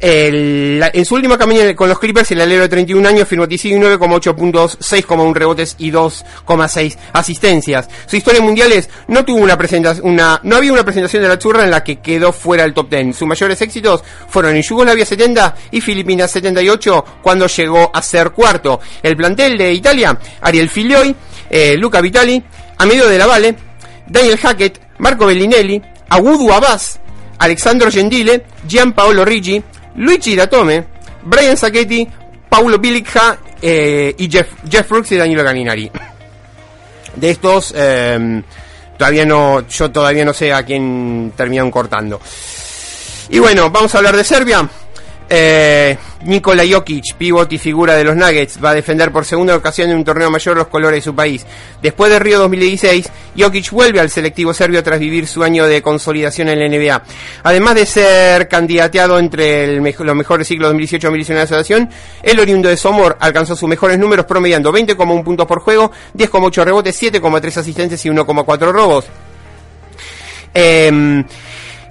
En 0.05 1.05
su 1.05 1.15
última 1.15 1.37
campaña 1.37 1.73
con 1.77 1.87
los 1.87 1.97
Clippers, 1.97 2.29
el 2.31 2.41
alero 2.41 2.63
de 2.63 2.67
31 2.67 3.07
años 3.07 3.25
firmó 3.25 3.47
19,8 3.47 4.35
puntos, 4.35 4.77
6,1 4.79 5.33
rebotes 5.33 5.77
y 5.77 5.93
2,6 5.93 6.97
asistencias. 7.13 7.87
Su 8.05 8.17
historia 8.17 8.39
en 8.39 8.43
mundiales 8.43 8.89
no 9.07 9.23
tuvo 9.23 9.39
una 9.39 9.57
presentación, 9.57 10.13
no 10.17 10.55
había 10.57 10.73
una 10.73 10.83
presentación 10.83 11.23
de 11.23 11.29
la 11.29 11.39
churra 11.39 11.63
en 11.63 11.71
la 11.71 11.85
que 11.85 12.01
quedó 12.01 12.33
fuera 12.33 12.63
del 12.63 12.73
top 12.73 12.89
10. 12.89 13.15
Sus 13.15 13.25
mayores 13.25 13.61
éxitos 13.61 14.03
fueron 14.27 14.57
en 14.57 14.61
Yugoslavia 14.61 15.05
70 15.05 15.55
y 15.71 15.79
Filipinas 15.79 16.31
78 16.31 17.05
cuando 17.21 17.47
llegó 17.47 17.89
a 17.93 18.01
ser 18.01 18.31
cuarto. 18.31 18.81
El 19.01 19.15
plantel 19.15 19.57
de 19.57 19.71
Italia, 19.71 20.19
Ariel 20.41 20.69
Filioi, 20.69 21.15
eh, 21.49 21.77
Luca 21.77 22.01
Vitali, 22.01 22.43
a 22.77 22.85
medio 22.85 23.07
de 23.07 23.17
la 23.17 23.25
Valle, 23.25 23.55
Daniel 24.05 24.37
Hackett, 24.37 24.81
Marco 24.97 25.27
Bellinelli, 25.27 25.81
Agudu 26.09 26.51
Abbas, 26.51 26.99
Alexandro 27.39 27.89
Gentile, 27.89 28.43
Gianpaolo 28.67 29.23
Rigi, 29.23 29.63
Luigi 29.95 30.35
Datome, 30.35 30.85
Brian 31.23 31.57
Sacchetti, 31.57 32.07
Paulo 32.49 32.77
Bilicja 32.77 33.37
eh, 33.61 34.13
y 34.17 34.29
Jeff, 34.29 34.47
Jeff 34.69 34.89
Brooks 34.89 35.11
y 35.11 35.17
Danilo 35.17 35.43
Galinari. 35.43 35.89
De 37.15 37.29
estos, 37.29 37.73
eh, 37.75 38.41
todavía 38.97 39.25
no, 39.25 39.67
yo 39.67 39.91
todavía 39.91 40.25
no 40.25 40.33
sé 40.33 40.51
a 40.51 40.63
quién 40.63 41.33
terminaron 41.35 41.71
cortando. 41.71 42.19
Y 43.29 43.39
bueno, 43.39 43.69
vamos 43.69 43.93
a 43.93 43.97
hablar 43.99 44.15
de 44.17 44.23
Serbia. 44.23 44.67
Eh, 45.29 45.97
Nikola 46.25 46.63
Jokic, 46.69 47.15
pivot 47.17 47.51
y 47.51 47.57
figura 47.57 47.95
de 47.95 48.03
los 48.03 48.15
Nuggets, 48.15 48.63
va 48.63 48.69
a 48.69 48.73
defender 48.73 49.11
por 49.11 49.25
segunda 49.25 49.55
ocasión 49.55 49.89
en 49.89 49.97
un 49.97 50.05
torneo 50.05 50.31
mayor 50.31 50.55
los 50.55 50.67
colores 50.67 50.99
de 50.99 51.01
su 51.01 51.13
país. 51.13 51.45
Después 51.81 52.11
de 52.11 52.19
Río 52.19 52.39
2016, 52.39 53.09
Jokic 53.37 53.71
vuelve 53.71 53.99
al 53.99 54.09
selectivo 54.09 54.53
serbio 54.53 54.81
tras 54.83 54.99
vivir 54.99 55.27
su 55.27 55.43
año 55.43 55.65
de 55.65 55.81
consolidación 55.81 56.47
en 56.47 56.59
la 56.59 56.69
NBA. 56.69 57.03
Además 57.43 57.75
de 57.75 57.85
ser 57.85 58.47
candidateado 58.47 59.19
entre 59.19 59.75
los 59.75 60.15
mejores 60.15 60.47
siglos 60.47 60.73
2018-2019 60.73 61.27
de 61.27 61.33
la 61.33 61.41
asociación, 61.43 61.89
el 62.21 62.39
oriundo 62.39 62.69
de 62.69 62.77
Somor 62.77 63.17
alcanzó 63.19 63.55
sus 63.55 63.67
mejores 63.67 63.99
números 63.99 64.25
promediando 64.25 64.71
20,1 64.71 65.23
puntos 65.23 65.45
por 65.45 65.59
juego, 65.59 65.91
10,8 66.15 66.63
rebotes, 66.63 67.01
7,3 67.01 67.57
asistentes 67.57 68.05
y 68.05 68.09
1,4 68.09 68.71
robos. 68.71 69.05
Eh, 70.53 71.23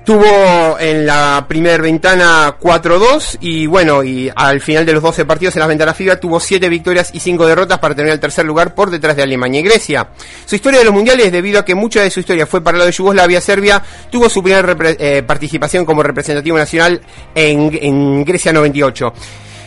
Tuvo 0.05 0.81
en 0.81 1.07
la 1.07 1.45
primera 1.47 1.81
ventana 1.81 2.57
4-2 2.61 3.39
y 3.41 3.67
bueno, 3.67 4.03
y 4.03 4.29
al 4.35 4.61
final 4.61 4.85
de 4.85 4.95
los 4.95 5.03
12 5.03 5.25
partidos 5.25 5.55
en 5.55 5.61
las 5.61 5.69
ventanas 5.69 5.97
FIBA 5.97 6.17
tuvo 6.17 6.41
7 6.41 6.69
victorias 6.69 7.11
y 7.13 7.21
5 7.21 7.47
derrotas 7.47 7.79
para 7.79 7.95
tener 7.95 8.13
el 8.13 8.19
tercer 8.19 8.45
lugar 8.45 8.75
por 8.75 8.91
detrás 8.91 9.15
de 9.15 9.23
Alemania 9.23 9.61
y 9.61 9.63
Grecia. 9.63 10.09
Su 10.45 10.57
historia 10.57 10.81
de 10.81 10.87
los 10.87 10.95
mundiales, 10.95 11.31
debido 11.31 11.61
a 11.61 11.65
que 11.65 11.77
mucha 11.77 12.03
de 12.03 12.11
su 12.11 12.19
historia 12.19 12.47
fue 12.47 12.61
para 12.65 12.79
lo 12.79 12.85
de 12.85 12.91
Yugoslavia, 12.91 13.41
Serbia 13.41 13.81
tuvo 14.11 14.29
su 14.29 14.43
primera 14.43 14.77
eh, 14.99 15.23
participación 15.23 15.85
como 15.85 16.03
representativo 16.03 16.59
nacional 16.59 17.01
en, 17.33 17.79
en 17.81 18.25
Grecia 18.25 18.53
98, 18.53 19.13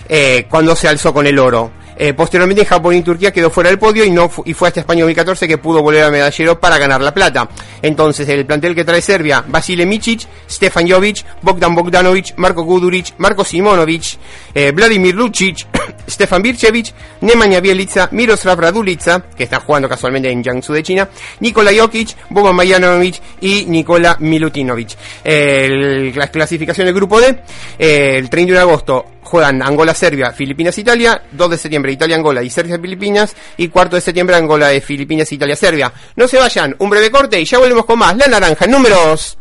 eh, 0.08 0.46
cuando 0.50 0.76
se 0.76 0.88
alzó 0.88 1.14
con 1.14 1.28
el 1.28 1.40
oro. 1.40 1.72
Eh, 1.98 2.14
posteriormente 2.14 2.66
Japón 2.66 2.96
y 2.96 3.02
Turquía 3.02 3.32
quedó 3.32 3.50
fuera 3.50 3.70
del 3.70 3.80
podio 3.80 4.04
y 4.04 4.12
no 4.12 4.30
y 4.44 4.54
fue 4.54 4.68
hasta 4.68 4.82
España 4.82 5.02
2014 5.02 5.48
que 5.48 5.58
pudo 5.58 5.82
volver 5.82 6.04
a 6.04 6.12
medallero 6.12 6.60
para 6.60 6.78
ganar 6.78 7.02
la 7.02 7.14
plata. 7.14 7.48
Entonces, 7.82 8.28
el 8.28 8.46
plantel 8.46 8.76
que 8.76 8.84
trae 8.84 9.02
Serbia, 9.02 9.44
Vasile 9.48 9.86
Micic, 9.86 10.28
Stefan 10.50 10.90
Jovic, 10.90 11.26
Bogdan 11.42 11.74
Bogdanovic, 11.74 12.34
Marko 12.38 12.64
Guduric, 12.64 13.14
Marko 13.18 13.46
Simonovic, 13.46 14.18
eh, 14.54 14.72
Vladimir 14.72 15.16
Lucic, 15.16 15.66
Stefan 16.08 16.42
Birchevich, 16.42 16.94
Nemanja 17.22 17.62
Bielica, 17.62 18.10
Miroslav 18.12 18.60
Radulica, 18.60 19.24
que 19.36 19.44
está 19.46 19.62
jugando 19.62 19.88
casualmente 19.88 20.30
en 20.30 20.44
Jiangsu 20.44 20.74
de 20.74 20.84
China, 20.84 21.10
Nikola 21.40 21.72
Jokic, 21.76 22.16
Boban 22.30 22.56
Majanovic 22.56 23.22
y 23.40 23.66
Nikola 23.66 24.18
Milutinovic. 24.20 24.98
la 25.24 26.28
clasificación 26.28 26.86
del 26.86 26.96
grupo 26.96 27.22
D, 27.22 27.40
eh, 27.80 28.18
el 28.18 28.30
31 28.30 28.60
de 28.60 28.62
agosto 28.62 29.06
juegan 29.26 29.62
Angola-Serbia, 29.62 30.32
Filipinas-Italia, 30.32 31.22
2 31.32 31.50
de 31.50 31.58
septiembre 31.58 31.92
Italia-Angola 31.92 32.42
y 32.42 32.50
Serbia-Filipinas 32.50 33.36
y 33.58 33.68
4 33.68 33.96
de 33.96 34.02
septiembre 34.02 34.36
Angola 34.38 34.70
de 34.70 34.80
Filipinas, 34.80 35.32
Italia-Serbia. 35.32 35.92
No 36.16 36.28
se 36.28 36.38
vayan, 36.38 36.76
un 36.80 36.90
breve 36.90 37.12
corte 37.12 37.40
y 37.42 37.46
ya 37.46 37.58
volvemos 37.58 37.86
con 37.86 38.00
más. 38.00 38.16
La 38.16 38.28
naranja, 38.28 38.68
números. 38.68 39.38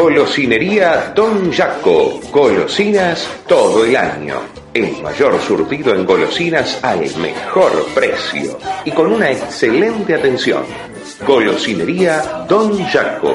Golosinería 0.00 1.12
Don 1.12 1.52
Jaco. 1.52 2.20
Golosinas 2.30 3.28
todo 3.48 3.84
el 3.84 3.96
año. 3.96 4.36
El 4.72 5.02
mayor 5.02 5.40
surtido 5.40 5.92
en 5.92 6.06
golosinas 6.06 6.78
al 6.84 7.00
mejor 7.16 7.84
precio 7.96 8.56
y 8.84 8.92
con 8.92 9.12
una 9.12 9.32
excelente 9.32 10.14
atención. 10.14 10.62
Golosinería 11.26 12.44
Don 12.48 12.78
Jaco. 12.84 13.34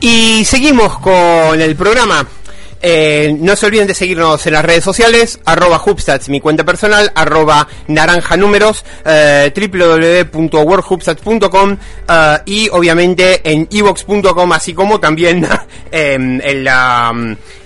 Y 0.00 0.44
seguimos 0.44 0.98
con 0.98 1.60
el 1.60 1.74
programa. 1.74 2.26
Eh, 2.80 3.36
no 3.40 3.56
se 3.56 3.66
olviden 3.66 3.88
de 3.88 3.94
seguirnos 3.94 4.46
en 4.46 4.52
las 4.52 4.64
redes 4.64 4.84
sociales, 4.84 5.40
arroba 5.44 5.82
Hubstats, 5.84 6.28
mi 6.28 6.40
cuenta 6.40 6.62
personal, 6.64 7.10
arroba 7.14 7.66
naranja 7.88 8.36
números, 8.36 8.84
eh, 9.04 9.52
www.worldhubstats.com 10.32 11.76
eh, 12.08 12.38
y 12.46 12.68
obviamente 12.68 13.40
en 13.42 13.66
evox.com, 13.70 14.52
así 14.52 14.74
como 14.74 15.00
también 15.00 15.44
em, 15.90 16.40
en 16.40 16.62
la 16.64 17.12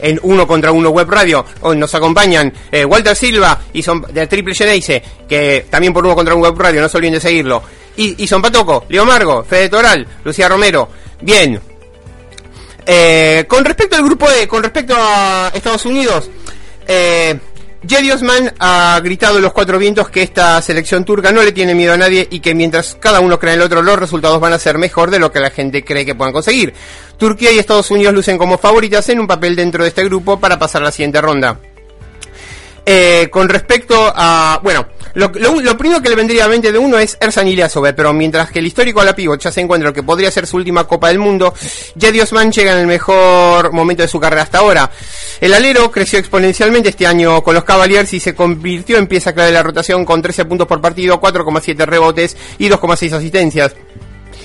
en 0.00 0.18
Uno 0.22 0.46
contra 0.46 0.72
Uno 0.72 0.88
Web 0.88 1.10
Radio. 1.10 1.44
Hoy 1.60 1.76
nos 1.76 1.94
acompañan 1.94 2.50
eh, 2.70 2.86
Walter 2.86 3.14
Silva 3.14 3.60
y 3.74 3.82
son 3.82 4.06
de 4.10 4.26
Triple 4.26 4.54
Geneise, 4.54 5.02
que 5.28 5.66
también 5.68 5.92
por 5.92 6.06
Uno 6.06 6.14
contra 6.14 6.34
Uno 6.34 6.44
Web 6.44 6.58
Radio, 6.58 6.80
no 6.80 6.88
se 6.88 6.96
olviden 6.96 7.14
de 7.14 7.20
seguirlo. 7.20 7.62
Y, 7.94 8.24
y 8.24 8.26
son 8.26 8.40
Patoco, 8.40 8.86
Leo 8.88 9.04
Margo, 9.04 9.44
Fede 9.44 9.68
Toral, 9.68 10.06
Lucía 10.24 10.48
Romero. 10.48 10.88
Bien, 11.20 11.60
eh, 12.86 13.44
con 13.48 13.64
respecto 13.64 13.96
al 13.96 14.04
grupo 14.04 14.30
E, 14.30 14.46
con 14.46 14.62
respecto 14.62 14.94
a 14.96 15.50
Estados 15.54 15.84
Unidos, 15.84 16.30
eh, 16.86 17.38
Osman 18.12 18.52
ha 18.58 19.00
gritado 19.02 19.36
en 19.36 19.42
los 19.42 19.52
cuatro 19.52 19.78
vientos 19.78 20.08
que 20.08 20.22
esta 20.22 20.60
selección 20.62 21.04
turca 21.04 21.32
no 21.32 21.42
le 21.42 21.52
tiene 21.52 21.74
miedo 21.74 21.92
a 21.92 21.96
nadie 21.96 22.26
y 22.30 22.40
que 22.40 22.54
mientras 22.54 22.96
cada 23.00 23.20
uno 23.20 23.38
cree 23.38 23.54
en 23.54 23.60
el 23.60 23.66
otro, 23.66 23.82
los 23.82 23.98
resultados 23.98 24.40
van 24.40 24.52
a 24.52 24.58
ser 24.58 24.78
mejor 24.78 25.10
de 25.10 25.18
lo 25.18 25.32
que 25.32 25.40
la 25.40 25.50
gente 25.50 25.84
cree 25.84 26.06
que 26.06 26.14
puedan 26.14 26.32
conseguir. 26.32 26.74
Turquía 27.18 27.52
y 27.52 27.58
Estados 27.58 27.90
Unidos 27.90 28.14
lucen 28.14 28.38
como 28.38 28.58
favoritas 28.58 29.08
en 29.08 29.20
un 29.20 29.26
papel 29.26 29.56
dentro 29.56 29.82
de 29.82 29.88
este 29.88 30.04
grupo 30.04 30.38
para 30.38 30.58
pasar 30.58 30.82
a 30.82 30.86
la 30.86 30.92
siguiente 30.92 31.20
ronda. 31.20 31.58
Eh, 32.84 33.28
con 33.30 33.48
respecto 33.48 34.12
a. 34.14 34.58
Bueno, 34.62 34.86
lo, 35.14 35.30
primero 35.30 36.02
que 36.02 36.08
le 36.08 36.16
vendría 36.16 36.46
a 36.46 36.48
mente 36.48 36.72
de 36.72 36.78
uno 36.78 36.98
es 36.98 37.16
Ersan 37.20 37.46
Ilyasov, 37.46 37.94
pero 37.94 38.12
mientras 38.12 38.50
que 38.50 38.58
el 38.58 38.66
histórico 38.66 39.00
a 39.00 39.04
la 39.04 39.14
pivot 39.14 39.40
ya 39.40 39.52
se 39.52 39.60
encuentra 39.60 39.90
lo 39.90 39.94
que 39.94 40.02
podría 40.02 40.30
ser 40.30 40.46
su 40.46 40.56
última 40.56 40.84
Copa 40.84 41.08
del 41.08 41.18
Mundo, 41.18 41.54
Jedi 41.98 42.20
Osman 42.20 42.50
llega 42.50 42.72
en 42.72 42.78
el 42.78 42.86
mejor 42.86 43.72
momento 43.72 44.02
de 44.02 44.08
su 44.08 44.18
carrera 44.18 44.42
hasta 44.42 44.58
ahora. 44.58 44.90
El 45.40 45.54
alero 45.54 45.90
creció 45.90 46.18
exponencialmente 46.18 46.88
este 46.88 47.06
año 47.06 47.42
con 47.42 47.54
los 47.54 47.64
Cavaliers 47.64 48.12
y 48.14 48.20
se 48.20 48.34
convirtió 48.34 48.96
en 48.96 49.06
pieza 49.06 49.32
clave 49.32 49.50
de 49.50 49.54
la 49.54 49.62
rotación 49.62 50.04
con 50.04 50.22
13 50.22 50.44
puntos 50.46 50.66
por 50.66 50.80
partido, 50.80 51.20
4,7 51.20 51.86
rebotes 51.86 52.36
y 52.58 52.68
2,6 52.68 53.12
asistencias. 53.12 53.74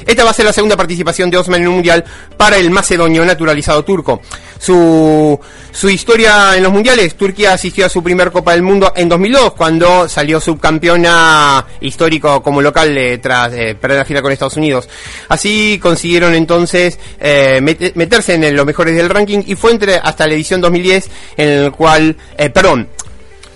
Esta 0.06 0.24
va 0.24 0.32
a 0.32 0.34
ser 0.34 0.46
la 0.46 0.54
segunda 0.54 0.78
participación 0.78 1.30
de 1.30 1.38
Osman 1.38 1.62
en 1.62 1.68
un 1.68 1.76
mundial 1.76 2.04
para 2.36 2.58
el 2.58 2.70
macedonio 2.70 3.26
naturalizado 3.26 3.84
turco. 3.84 4.22
Su, 4.60 5.40
su 5.72 5.90
historia 5.90 6.56
en 6.58 6.64
los 6.64 6.72
mundiales, 6.72 7.16
Turquía 7.16 7.54
asistió 7.54 7.86
a 7.86 7.90
su 7.90 8.02
primer 8.02 8.32
Copa 8.32 8.54
del 8.54 8.64
Mundo 8.64 8.94
en 8.96 9.08
2002, 9.08 9.54
cuando 9.54 10.10
salió 10.10 10.42
subcampeona 10.42 11.66
histórico 11.82 12.42
como 12.42 12.62
local 12.62 12.98
eh, 12.98 13.20
tras 13.20 13.54
eh, 13.54 13.76
perder 13.76 14.00
la 14.00 14.06
final 14.06 14.24
con 14.24 14.32
Estados 14.32 14.58
Unidos. 14.58 14.90
Así 15.30 15.80
consiguieron 15.82 16.34
entonces 16.34 16.98
eh, 17.20 17.62
meterse 17.62 18.34
en 18.34 18.56
los 18.56 18.66
mejores 18.66 18.96
del 18.96 19.10
ranking 19.10 19.44
y 19.46 19.56
fue 19.56 19.72
entre 19.72 19.98
hasta 19.98 20.26
la 20.26 20.34
edición 20.34 20.62
2010 20.62 21.10
en 21.38 21.50
el 21.50 21.72
cual, 21.72 22.18
perdón, 22.54 22.90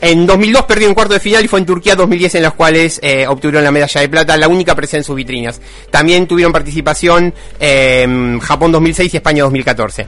en 0.02 0.26
2002 0.26 0.66
perdió 0.66 0.88
un 0.88 0.96
cuarto 0.96 1.14
de 1.14 1.20
final 1.20 1.46
y 1.46 1.48
fue 1.48 1.60
en 1.60 1.66
Turquía 1.66 1.96
2010 1.96 2.36
en 2.36 2.44
las 2.44 2.54
cuales 2.54 3.00
eh, 3.04 3.28
obtuvieron 3.28 3.64
la 3.64 3.72
medalla 3.72 4.02
de 4.02 4.10
plata, 4.10 4.36
la 4.36 4.48
única 4.48 4.76
presencia 4.76 4.98
en 4.98 5.04
sus 5.04 5.16
vitrinas. 5.16 5.62
También 5.90 6.28
tuvieron 6.28 6.52
participación 6.52 7.34
en 7.60 8.40
Japón 8.40 8.72
2006 8.72 9.14
y 9.14 9.18
España 9.18 9.44
2014. 9.44 10.08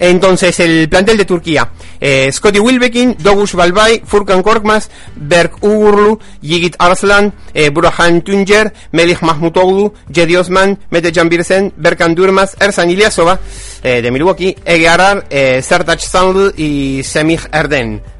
Entonces, 0.00 0.60
el 0.60 0.88
plantel 0.88 1.16
de 1.16 1.24
Turquía. 1.24 1.70
Eh, 2.00 2.30
Scotty 2.32 2.60
Wilbekin, 2.60 3.16
Dogush 3.18 3.54
Balbay, 3.54 4.02
Furkan 4.04 4.42
Korkmaz, 4.42 4.88
Berk 5.16 5.62
Ugurlu, 5.62 6.20
Yigit 6.40 6.76
Arslan, 6.78 7.32
eh, 7.52 7.70
Burhan 7.70 8.22
Tunger, 8.22 8.72
Melih 8.92 9.18
Mahmutoglu, 9.20 9.92
Jedi 10.12 10.36
Osman, 10.36 10.78
Mete 10.90 11.10
Birsen, 11.24 11.72
Berkan 11.76 12.14
Durmaz, 12.14 12.54
Ersan 12.60 12.90
Ilyasova, 12.90 13.40
eh, 13.82 14.00
de 14.00 14.10
Milwaukee, 14.10 14.56
Ege 14.64 14.88
Arar, 14.88 15.26
eh, 15.30 15.60
Sertac 15.62 16.00
Sandl 16.00 16.54
y 16.56 17.02
Semih 17.02 17.40
Erden. 17.52 18.17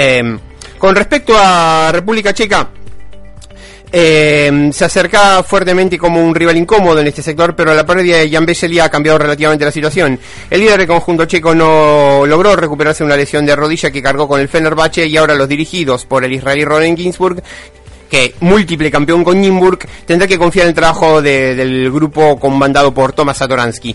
Em, 0.00 0.38
con 0.78 0.94
respecto 0.94 1.34
a 1.36 1.90
República 1.90 2.32
Checa, 2.32 2.68
eh, 3.90 4.70
se 4.72 4.84
acercaba 4.84 5.42
fuertemente 5.42 5.98
como 5.98 6.24
un 6.24 6.36
rival 6.36 6.56
incómodo 6.56 7.00
en 7.00 7.08
este 7.08 7.20
sector, 7.20 7.56
pero 7.56 7.74
la 7.74 7.84
pérdida 7.84 8.18
de 8.18 8.30
Jan 8.30 8.46
Vesely 8.46 8.78
ha 8.78 8.90
cambiado 8.90 9.18
relativamente 9.18 9.64
la 9.64 9.72
situación. 9.72 10.20
El 10.50 10.60
líder 10.60 10.78
del 10.78 10.86
conjunto 10.86 11.24
checo 11.24 11.52
no 11.52 12.24
logró 12.26 12.54
recuperarse 12.54 13.02
una 13.02 13.16
lesión 13.16 13.44
de 13.44 13.56
rodilla 13.56 13.90
que 13.90 14.00
cargó 14.00 14.28
con 14.28 14.40
el 14.40 14.48
Fenerbahce 14.48 15.04
y 15.04 15.16
ahora 15.16 15.34
los 15.34 15.48
dirigidos 15.48 16.04
por 16.04 16.24
el 16.24 16.32
israelí 16.32 16.64
Ronen 16.64 16.96
Ginsburg 16.96 17.42
que 18.08 18.34
múltiple 18.40 18.90
campeón 18.90 19.24
con 19.24 19.40
Nimburg, 19.40 19.78
tendrá 20.06 20.26
que 20.26 20.38
confiar 20.38 20.64
en 20.64 20.70
el 20.70 20.74
trabajo 20.74 21.22
del 21.22 21.90
grupo 21.90 22.38
comandado 22.38 22.92
por 22.92 23.12
Tomás 23.12 23.38
Satoransky. 23.38 23.94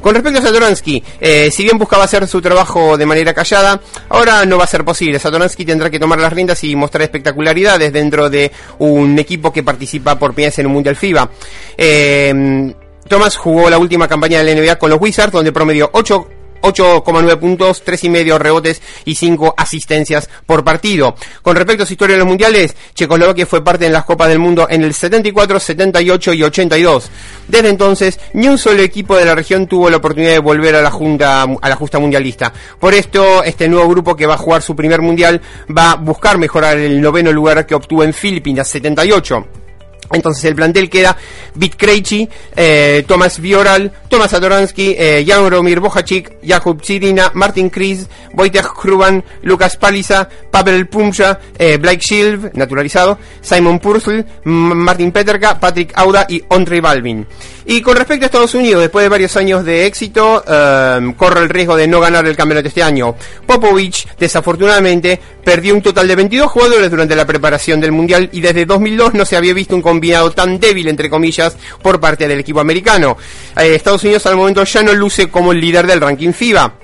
Con 0.00 0.14
respecto 0.14 0.38
a 0.38 0.42
Satoransky, 0.42 1.02
eh, 1.20 1.50
si 1.50 1.62
bien 1.64 1.78
buscaba 1.78 2.04
hacer 2.04 2.26
su 2.28 2.40
trabajo 2.40 2.96
de 2.96 3.06
manera 3.06 3.34
callada, 3.34 3.80
ahora 4.08 4.44
no 4.44 4.58
va 4.58 4.64
a 4.64 4.68
ser 4.68 4.84
posible. 4.84 5.18
Satoransky 5.18 5.64
tendrá 5.64 5.90
que 5.90 5.98
tomar 5.98 6.18
las 6.18 6.32
riendas 6.32 6.62
y 6.64 6.76
mostrar 6.76 7.02
espectacularidades 7.02 7.92
dentro 7.92 8.30
de 8.30 8.50
un 8.78 9.18
equipo 9.18 9.52
que 9.52 9.62
participa 9.62 10.18
por 10.18 10.34
primera 10.34 10.50
vez 10.50 10.58
en 10.58 10.66
un 10.66 10.72
Mundial 10.72 10.96
FIBA. 10.96 11.30
Eh, 11.76 12.74
Thomas 13.08 13.36
jugó 13.36 13.68
la 13.68 13.78
última 13.78 14.08
campaña 14.08 14.42
de 14.42 14.54
la 14.54 14.60
NBA 14.60 14.76
con 14.76 14.90
los 14.90 15.00
Wizards, 15.00 15.32
donde 15.32 15.52
promedió 15.52 15.90
8 15.92 16.28
8,9 16.64 17.38
puntos, 17.38 17.82
y 18.02 18.08
medio 18.08 18.38
rebotes 18.38 18.82
y 19.04 19.14
5 19.14 19.54
asistencias 19.56 20.28
por 20.46 20.64
partido. 20.64 21.14
Con 21.42 21.56
respecto 21.56 21.84
a 21.84 21.86
su 21.86 21.92
historia 21.92 22.14
en 22.14 22.20
los 22.20 22.28
mundiales, 22.28 22.74
Checoslovaquia 22.94 23.46
fue 23.46 23.62
parte 23.62 23.86
en 23.86 23.92
las 23.92 24.04
Copas 24.04 24.28
del 24.28 24.38
Mundo 24.38 24.66
en 24.68 24.82
el 24.82 24.94
74, 24.94 25.60
78 25.60 26.32
y 26.32 26.42
82. 26.42 27.10
Desde 27.48 27.68
entonces, 27.68 28.18
ni 28.32 28.48
un 28.48 28.58
solo 28.58 28.82
equipo 28.82 29.16
de 29.16 29.26
la 29.26 29.34
región 29.34 29.66
tuvo 29.66 29.90
la 29.90 29.98
oportunidad 29.98 30.32
de 30.32 30.38
volver 30.38 30.74
a 30.74 30.82
la 30.82 30.90
junta, 30.90 31.42
a 31.42 31.68
la 31.68 31.76
justa 31.76 31.98
mundialista. 31.98 32.52
Por 32.80 32.94
esto, 32.94 33.44
este 33.44 33.68
nuevo 33.68 33.88
grupo 33.88 34.16
que 34.16 34.26
va 34.26 34.34
a 34.34 34.38
jugar 34.38 34.62
su 34.62 34.74
primer 34.74 35.02
mundial 35.02 35.40
va 35.76 35.92
a 35.92 35.96
buscar 35.96 36.38
mejorar 36.38 36.78
el 36.78 37.00
noveno 37.00 37.32
lugar 37.32 37.66
que 37.66 37.74
obtuvo 37.74 38.02
en 38.02 38.12
Filipinas 38.12 38.68
78. 38.68 39.63
Entonces 40.12 40.44
el 40.44 40.54
plantel 40.54 40.90
queda 40.90 41.16
Bit 41.54 41.76
Krejci, 41.76 42.28
eh, 42.56 43.04
Tomás 43.06 43.40
Vioral, 43.40 43.90
Tomás 44.08 44.32
Adoransky, 44.34 44.94
eh, 44.96 45.24
Jan 45.26 45.48
Romir 45.50 45.80
Bohacik, 45.80 46.36
Jakub 46.44 46.80
Chirina, 46.80 47.30
Martin 47.34 47.70
Kris, 47.70 48.06
Wojtek 48.32 48.66
Kruban, 48.74 49.24
Lucas 49.42 49.76
Paliza, 49.76 50.28
Pavel 50.50 50.86
Pumsha, 50.86 51.38
eh, 51.58 51.78
Blake 51.78 52.00
Shield, 52.00 52.52
naturalizado, 52.54 53.18
Simon 53.40 53.78
Purcell, 53.78 54.24
Martin 54.44 55.12
Peterka, 55.12 55.58
Patrick 55.58 55.92
Auda 55.94 56.26
y 56.28 56.42
Andre 56.50 56.80
Balvin. 56.80 57.26
Y 57.66 57.80
con 57.80 57.96
respecto 57.96 58.24
a 58.24 58.26
Estados 58.26 58.54
Unidos, 58.54 58.82
después 58.82 59.04
de 59.04 59.08
varios 59.08 59.34
años 59.36 59.64
de 59.64 59.86
éxito, 59.86 60.44
eh, 60.46 61.14
corre 61.16 61.40
el 61.40 61.48
riesgo 61.48 61.76
de 61.76 61.88
no 61.88 61.98
ganar 61.98 62.26
el 62.26 62.36
campeonato 62.36 62.68
este 62.68 62.82
año. 62.82 63.14
Popovich, 63.46 64.06
desafortunadamente, 64.18 65.18
perdió 65.44 65.74
un 65.74 65.82
total 65.82 66.08
de 66.08 66.16
22 66.16 66.50
jugadores 66.50 66.90
durante 66.90 67.14
la 67.14 67.26
preparación 67.26 67.80
del 67.80 67.92
Mundial 67.92 68.28
y 68.32 68.40
desde 68.40 68.66
2002 68.66 69.14
no 69.14 69.24
se 69.24 69.36
había 69.36 69.54
visto 69.54 69.76
un 69.76 69.82
combinado 69.82 70.30
tan 70.32 70.58
débil, 70.58 70.88
entre 70.88 71.10
comillas, 71.10 71.56
por 71.82 72.00
parte 72.00 72.26
del 72.26 72.40
equipo 72.40 72.60
americano. 72.60 73.16
Eh, 73.56 73.74
Estados 73.74 74.02
Unidos 74.04 74.26
al 74.26 74.36
momento 74.36 74.64
ya 74.64 74.82
no 74.82 74.92
luce 74.92 75.28
como 75.28 75.52
el 75.52 75.60
líder 75.60 75.86
del 75.86 76.00
ranking 76.00 76.32
FIBA. 76.32 76.83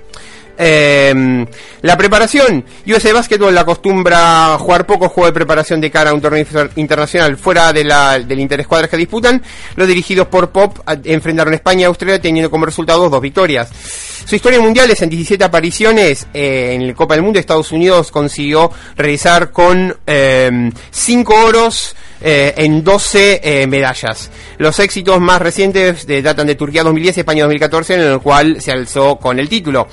Eh, 0.62 1.46
la 1.80 1.96
preparación. 1.96 2.64
USA 2.86 3.14
Basketball 3.14 3.56
acostumbra 3.56 4.58
jugar 4.58 4.84
poco 4.84 5.08
juego 5.08 5.26
de 5.26 5.32
preparación 5.32 5.80
de 5.80 5.90
cara 5.90 6.10
a 6.10 6.14
un 6.14 6.20
torneo 6.20 6.46
internacional 6.76 7.38
fuera 7.38 7.72
de 7.72 7.84
la, 7.84 8.18
del 8.18 8.38
interescuadras 8.38 8.90
que 8.90 8.98
disputan. 8.98 9.42
Los 9.76 9.88
dirigidos 9.88 10.26
por 10.26 10.50
Pop 10.50 10.78
enfrentaron 11.04 11.54
España 11.54 11.82
y 11.82 11.84
Australia 11.84 12.20
teniendo 12.20 12.50
como 12.50 12.66
resultado 12.66 13.08
dos 13.08 13.20
victorias. 13.22 13.70
Su 14.26 14.36
historia 14.36 14.60
mundial 14.60 14.90
es 14.90 15.00
en 15.00 15.08
17 15.08 15.42
apariciones 15.42 16.26
eh, 16.34 16.72
en 16.74 16.82
el 16.82 16.94
Copa 16.94 17.14
del 17.14 17.22
Mundo. 17.22 17.38
Estados 17.38 17.72
Unidos 17.72 18.10
consiguió 18.10 18.70
realizar 18.96 19.50
con 19.50 19.96
5 20.04 20.04
eh, 20.06 21.44
oros. 21.44 21.96
En 22.22 22.84
12 22.84 23.40
eh, 23.42 23.66
medallas. 23.66 24.30
Los 24.58 24.78
éxitos 24.78 25.18
más 25.20 25.40
recientes 25.40 26.06
datan 26.22 26.48
de 26.48 26.54
Turquía 26.54 26.82
2010 26.82 27.16
y 27.16 27.20
España 27.20 27.44
2014, 27.44 27.94
en 27.94 28.00
el 28.00 28.20
cual 28.20 28.60
se 28.60 28.72
alzó 28.72 29.16
con 29.16 29.38
el 29.38 29.48
título. 29.48 29.88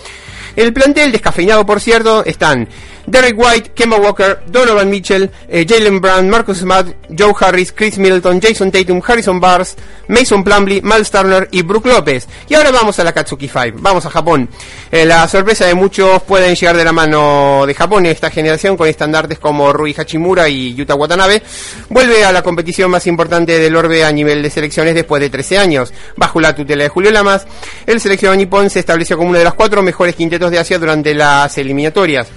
El 0.57 0.73
plantel, 0.73 1.11
descafeinado 1.11 1.67
por 1.67 1.79
cierto, 1.79 2.25
están 2.25 2.67
Derek 3.07 3.35
White, 3.37 3.71
Kemba 3.73 3.97
Walker, 3.97 4.41
Donovan 4.47 4.89
Mitchell, 4.89 5.31
eh, 5.47 5.65
Jalen 5.65 6.01
Brown, 6.01 6.29
Marcus 6.29 6.57
Smart, 6.57 6.89
Joe 7.17 7.33
Harris, 7.39 7.71
Chris 7.71 7.97
Middleton, 7.97 8.41
Jason 8.41 8.69
Tatum, 8.69 9.01
Harrison 9.05 9.39
Barnes, 9.39 9.77
Mason 10.09 10.43
Plumley, 10.43 10.81
Miles 10.81 11.09
Turner 11.09 11.47
y 11.51 11.61
Brook 11.61 11.85
López. 11.85 12.27
Y 12.49 12.55
ahora 12.55 12.69
vamos 12.71 12.99
a 12.99 13.05
la 13.05 13.13
Katsuki 13.13 13.47
5, 13.47 13.77
vamos 13.79 14.05
a 14.05 14.09
Japón. 14.09 14.49
Eh, 14.91 15.05
la 15.05 15.25
sorpresa 15.29 15.65
de 15.65 15.73
muchos 15.73 16.21
pueden 16.23 16.53
llegar 16.53 16.75
de 16.75 16.83
la 16.83 16.91
mano 16.91 17.63
de 17.65 17.73
Japón 17.73 18.05
en 18.05 18.11
esta 18.11 18.29
generación 18.29 18.75
con 18.75 18.89
estandartes 18.89 19.39
como 19.39 19.71
Rui 19.71 19.95
Hachimura 19.97 20.49
y 20.49 20.75
Yuta 20.75 20.95
Watanabe. 20.95 21.41
Vuelve 21.87 22.25
a 22.25 22.33
la 22.33 22.41
competición 22.41 22.91
más 22.91 23.07
importante 23.07 23.57
del 23.57 23.73
orbe 23.77 24.03
a 24.03 24.11
nivel 24.11 24.43
de 24.43 24.49
selecciones 24.49 24.95
después 24.95 25.21
de 25.21 25.29
13 25.29 25.57
años. 25.57 25.93
Bajo 26.17 26.41
la 26.41 26.53
tutela 26.53 26.83
de 26.83 26.89
Julio 26.89 27.11
Lamas, 27.11 27.47
el 27.85 28.01
seleccionado 28.01 28.35
nipón 28.35 28.69
se 28.69 28.79
estableció 28.79 29.15
como 29.15 29.29
uno 29.29 29.39
de 29.39 29.45
los 29.45 29.53
cuatro 29.53 29.81
mejores 29.81 30.13
quintetos 30.13 30.51
de 30.51 30.59
Asia 30.59 30.77
durante 30.77 31.13
las 31.13 31.57
eliminatorias. 31.57 32.27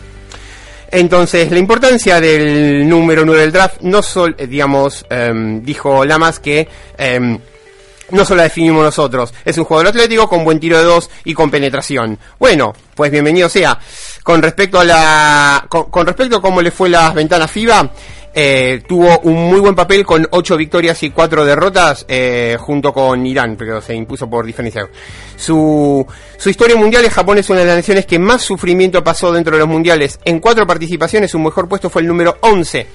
Entonces, 0.93 1.51
la 1.51 1.59
importancia 1.59 2.21
del 2.21 2.89
número 2.89 3.25
9 3.25 3.41
del 3.43 3.53
draft, 3.53 3.81
no 3.83 4.03
solo, 4.03 4.35
eh, 4.37 4.47
digamos, 4.47 5.07
em, 5.09 5.63
dijo 5.63 6.05
Lamas 6.05 6.41
que 6.41 6.69
em, 6.99 7.39
no 8.11 8.25
solo 8.25 8.39
la 8.39 8.43
definimos 8.45 8.83
nosotros. 8.83 9.33
Es 9.45 9.57
un 9.59 9.65
jugador 9.65 9.89
atlético 9.89 10.29
con 10.29 10.45
buen 10.45 10.59
tiro 10.59 10.79
de 10.79 10.85
dos 10.85 11.09
y 11.25 11.35
con 11.35 11.51
penetración. 11.51 12.19
Bueno, 12.39 12.75
pues 12.95 13.11
bienvenido 13.11 13.49
sea. 13.49 13.79
Con 14.25 14.43
respecto 14.43 14.81
a 14.81 14.85
la, 14.85 15.67
con 15.69 16.07
respecto 16.07 16.37
a 16.37 16.43
cómo 16.43 16.61
le 16.61 16.71
fue 16.71 16.89
las 16.89 17.15
ventanas 17.15 17.51
FIBA, 17.51 17.91
eh, 18.33 18.83
tuvo 18.87 19.19
un 19.21 19.49
muy 19.49 19.59
buen 19.59 19.75
papel 19.75 20.07
con 20.07 20.27
8 20.31 20.57
victorias 20.57 21.03
y 21.03 21.11
4 21.11 21.45
derrotas 21.45 22.05
eh, 22.09 22.57
junto 22.61 22.93
con 22.93 23.27
Irán, 23.27 23.57
pero 23.57 23.81
se 23.81 23.95
impuso 23.95 24.31
por 24.31 24.47
diferencia. 24.47 24.89
Su, 25.37 26.07
su 26.37 26.51
historia 26.51 26.77
mundial 26.77 27.05
en 27.05 27.11
Japón 27.11 27.39
es 27.39 27.51
una 27.51 27.61
de 27.61 27.67
las 27.67 27.77
naciones 27.77 28.07
que 28.07 28.19
más 28.19 28.43
sufrimiento 28.43 29.03
pasó 29.03 29.33
dentro 29.33 29.55
de 29.55 29.61
los 29.61 29.69
mundiales. 29.69 30.21
En 30.25 30.39
4 30.39 30.67
participaciones 30.67 31.31
su 31.33 31.39
mejor 31.41 31.69
puesto 31.69 31.91
fue 31.91 32.03
el 32.03 32.09
número 32.09 32.37
11. 32.41 32.87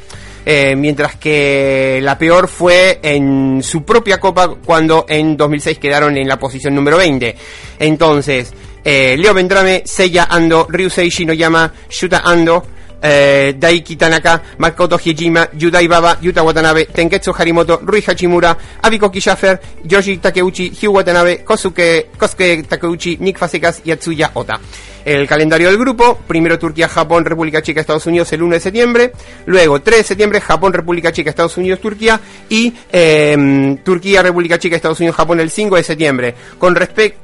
Eh, 0.47 0.75
mientras 0.77 1.15
que 1.15 1.99
la 2.03 2.19
peor 2.19 2.47
fue 2.47 2.99
en 3.01 3.63
su 3.63 3.83
propia 3.83 4.19
copa 4.19 4.55
cuando 4.63 5.05
en 5.09 5.35
2006 5.35 5.79
quedaron 5.79 6.15
en 6.17 6.27
la 6.27 6.37
posición 6.37 6.75
número 6.75 6.97
20. 6.97 7.35
Entonces, 7.79 8.53
Leo 8.83 9.33
Vendrame, 9.33 9.81
Seiya 9.85 10.27
Ando, 10.29 10.67
Ryusei 10.69 11.09
Shinoyama, 11.09 11.73
Yuta 11.89 12.21
Ando, 12.23 12.63
eh, 13.05 13.55
Daiki 13.57 13.95
Tanaka, 13.95 14.41
Makoto 14.57 14.97
Hijima, 14.97 15.47
Yudai 15.53 15.87
Baba, 15.87 16.17
Yuta 16.21 16.41
Watanabe, 16.41 16.85
Tenketsu 16.85 17.31
Harimoto, 17.37 17.79
Rui 17.83 18.01
Hachimura, 18.01 18.57
Abiko 18.81 19.11
Kishafer, 19.11 19.59
Yoshi 19.83 20.17
Takeuchi, 20.17 20.71
Hugh 20.71 20.95
Watanabe, 20.95 21.43
Kosuke, 21.43 22.09
Kosuke 22.17 22.63
Takeuchi, 22.67 23.17
Nick 23.19 23.37
Fasekas 23.37 23.81
y 23.85 23.91
Atsuya 23.91 24.31
Ota. 24.33 24.59
El 25.05 25.27
calendario 25.27 25.67
del 25.67 25.77
grupo, 25.77 26.17
primero 26.25 26.57
Turquía, 26.57 26.89
Japón, 26.89 27.25
República 27.25 27.61
Checa, 27.61 27.79
Estados 27.79 28.07
Unidos 28.07 28.33
el 28.33 28.41
1 28.41 28.55
de 28.55 28.59
septiembre, 28.59 29.11
luego 29.45 29.79
3 29.79 29.99
de 29.99 30.03
septiembre 30.03 30.41
Japón, 30.41 30.73
República 30.73 31.11
Checa, 31.11 31.29
Estados 31.29 31.55
Unidos, 31.57 31.79
Turquía 31.79 32.19
y 32.49 32.73
eh, 32.91 33.77
Turquía, 33.83 34.23
República 34.23 34.57
Checa, 34.57 34.75
Estados 34.75 34.99
Unidos, 34.99 35.15
Japón 35.15 35.39
el 35.39 35.51
5 35.51 35.75
de 35.75 35.83
septiembre. 35.83 36.35
Con, 36.57 36.75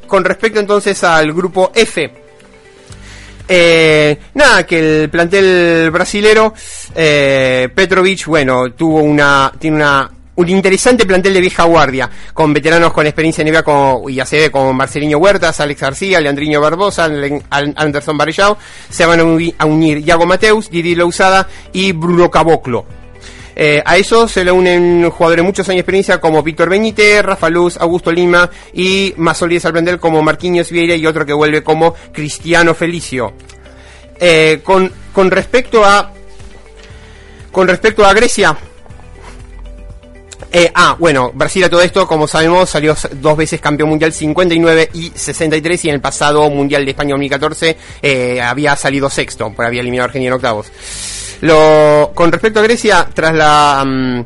con 0.06 0.24
respecto 0.24 0.60
entonces 0.60 1.04
al 1.04 1.34
grupo 1.34 1.72
F, 1.74 2.21
eh, 3.54 4.18
nada, 4.36 4.66
que 4.66 5.04
el 5.04 5.10
plantel 5.10 5.92
brasilero, 5.92 6.54
eh, 6.96 7.68
Petrovic, 7.76 8.26
bueno, 8.28 8.72
tuvo 8.72 9.00
una, 9.00 9.52
tiene 9.60 9.76
una 9.76 10.10
un 10.36 10.48
interesante 10.48 11.06
plantel 11.06 11.34
de 11.34 11.42
vieja 11.42 11.66
guardia, 11.66 12.10
con 12.34 12.54
veteranos 12.54 12.94
con 12.94 13.06
experiencia 13.06 13.42
en 13.42 13.52
NBA 13.52 13.64
como, 13.64 14.10
y 14.10 14.22
ACB 14.22 14.50
como 14.52 14.72
Marcelinho 14.72 15.18
Huertas, 15.18 15.60
Alex 15.60 15.82
García, 15.82 16.22
Leandriño 16.22 16.62
Barbosa, 16.62 17.10
Anderson 17.50 18.18
Varellao, 18.18 18.58
se 18.90 19.06
van 19.06 19.20
a 19.20 19.66
unir 19.66 20.00
Iago 20.00 20.26
Mateus, 20.26 20.70
Didi 20.70 20.96
Lousada 20.96 21.48
y 21.74 21.92
Bruno 21.92 22.32
Caboclo. 22.32 23.01
Eh, 23.56 23.82
a 23.86 23.98
eso 23.98 24.28
se 24.28 24.44
le 24.44 24.52
unen 24.52 25.10
jugadores 25.10 25.44
muchos 25.44 25.68
años 25.70 25.78
de 25.78 25.82
experiencia 25.82 26.22
como 26.22 26.44
Víctor 26.44 26.70
Benítez, 26.70 27.24
Rafa 27.24 27.50
Luz, 27.50 27.78
Augusto 27.78 28.12
Lima 28.12 28.50
y 28.74 29.14
más 29.18 29.38
sólidos 29.38 29.66
al 29.66 30.00
como 30.00 30.22
Marquinhos 30.22 30.72
Vieira 30.72 30.96
y 30.96 31.06
otro 31.06 31.26
que 31.26 31.34
vuelve 31.34 31.64
como 31.64 31.94
Cristiano 32.12 32.74
Felicio. 32.74 33.34
Eh, 34.20 34.62
con, 34.64 34.92
con 35.14 35.32
respecto 35.32 35.84
a 35.84 36.14
con 37.52 37.68
respecto 37.68 38.06
a 38.06 38.14
Grecia, 38.14 38.56
eh, 40.54 40.70
ah, 40.76 40.98
bueno, 41.00 41.32
Brasil 41.34 41.64
a 41.64 41.70
todo 41.70 41.82
esto, 41.82 42.06
como 42.06 42.28
sabemos, 42.28 42.70
salió 42.70 42.96
dos 43.14 43.38
veces 43.38 43.62
campeón 43.62 43.90
mundial 43.90 44.12
59 44.12 44.90
y 44.94 45.12
63 45.16 45.86
y 45.86 45.90
en 45.90 45.96
el 45.96 46.02
pasado 46.02 46.50
mundial 46.50 46.84
de 46.84 46.92
España 46.92 47.12
2014 47.12 47.78
eh, 48.02 48.42
había 48.42 48.76
salido 48.76 49.10
sexto, 49.10 49.52
por 49.54 49.66
había 49.66 49.80
eliminado 49.80 50.06
a 50.06 50.08
Argentina 50.08 50.30
en 50.30 50.34
octavos. 50.34 50.72
Lo, 51.42 52.12
con 52.14 52.32
respecto 52.32 52.60
a 52.60 52.64
Grecia, 52.64 53.08
tras 53.14 53.34
la... 53.34 53.84
Mm, 53.86 54.24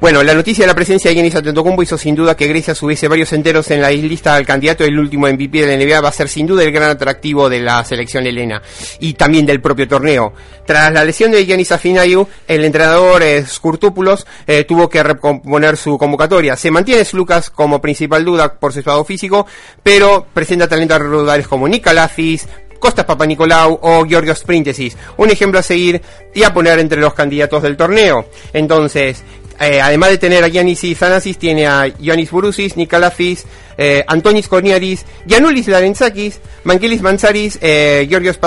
bueno, 0.00 0.22
la 0.22 0.32
noticia 0.32 0.62
de 0.62 0.68
la 0.68 0.76
presencia 0.76 1.10
de 1.10 1.16
Giannis 1.16 1.34
Antetokounmpo 1.34 1.82
hizo 1.82 1.98
sin 1.98 2.14
duda 2.14 2.36
que 2.36 2.46
Grecia 2.46 2.72
subiese 2.72 3.08
varios 3.08 3.32
enteros 3.32 3.68
en 3.72 3.82
la 3.82 3.90
lista 3.90 4.36
del 4.36 4.46
candidato. 4.46 4.84
El 4.84 4.96
último 4.96 5.26
MVP 5.26 5.66
de 5.66 5.76
la 5.76 5.84
NBA 5.84 6.00
va 6.00 6.10
a 6.10 6.12
ser 6.12 6.28
sin 6.28 6.46
duda 6.46 6.62
el 6.62 6.70
gran 6.70 6.90
atractivo 6.90 7.48
de 7.48 7.58
la 7.58 7.84
selección 7.84 8.24
helena 8.24 8.62
y 9.00 9.14
también 9.14 9.44
del 9.44 9.60
propio 9.60 9.88
torneo. 9.88 10.32
Tras 10.64 10.92
la 10.92 11.02
lesión 11.02 11.32
de 11.32 11.44
Giannis 11.44 11.72
Afinayu, 11.72 12.28
el 12.46 12.64
entrenador 12.64 13.24
eh, 13.24 13.44
Skurtopoulos 13.44 14.24
eh, 14.46 14.62
tuvo 14.62 14.88
que 14.88 15.02
recomponer 15.02 15.76
su 15.76 15.98
convocatoria. 15.98 16.54
Se 16.54 16.70
mantiene 16.70 17.04
Lucas 17.12 17.50
como 17.50 17.80
principal 17.80 18.24
duda 18.24 18.54
por 18.54 18.72
su 18.72 18.78
estado 18.78 19.04
físico, 19.04 19.48
pero 19.82 20.28
presenta 20.32 20.68
talentos 20.68 21.00
rudales 21.00 21.48
como 21.48 21.66
Nicolafis, 21.66 22.46
Costas 22.78 23.04
Papanicolau 23.04 23.78
o 23.82 24.04
Georgios 24.06 24.38
Sprintesis. 24.38 24.96
Un 25.16 25.30
ejemplo 25.30 25.58
a 25.58 25.62
seguir 25.62 26.00
y 26.34 26.42
a 26.42 26.52
poner 26.52 26.78
entre 26.78 27.00
los 27.00 27.14
candidatos 27.14 27.62
del 27.62 27.76
torneo. 27.76 28.26
Entonces, 28.52 29.22
eh, 29.60 29.80
además 29.80 30.10
de 30.10 30.18
tener 30.18 30.44
a 30.44 30.48
Giannis 30.48 30.84
y 30.84 30.94
Zanasis, 30.94 31.38
tiene 31.38 31.66
a 31.66 31.88
Giannis 31.88 32.30
Burusis, 32.30 32.76
Nikalafis, 32.76 33.44
eh, 33.80 34.04
Antonis 34.08 34.48
Korniaris, 34.48 35.06
Yanulis 35.24 35.68
Larenzakis, 35.68 36.40
Mankilis 36.64 37.00
Manzaris, 37.00 37.58
eh, 37.62 38.06
Georgios 38.10 38.38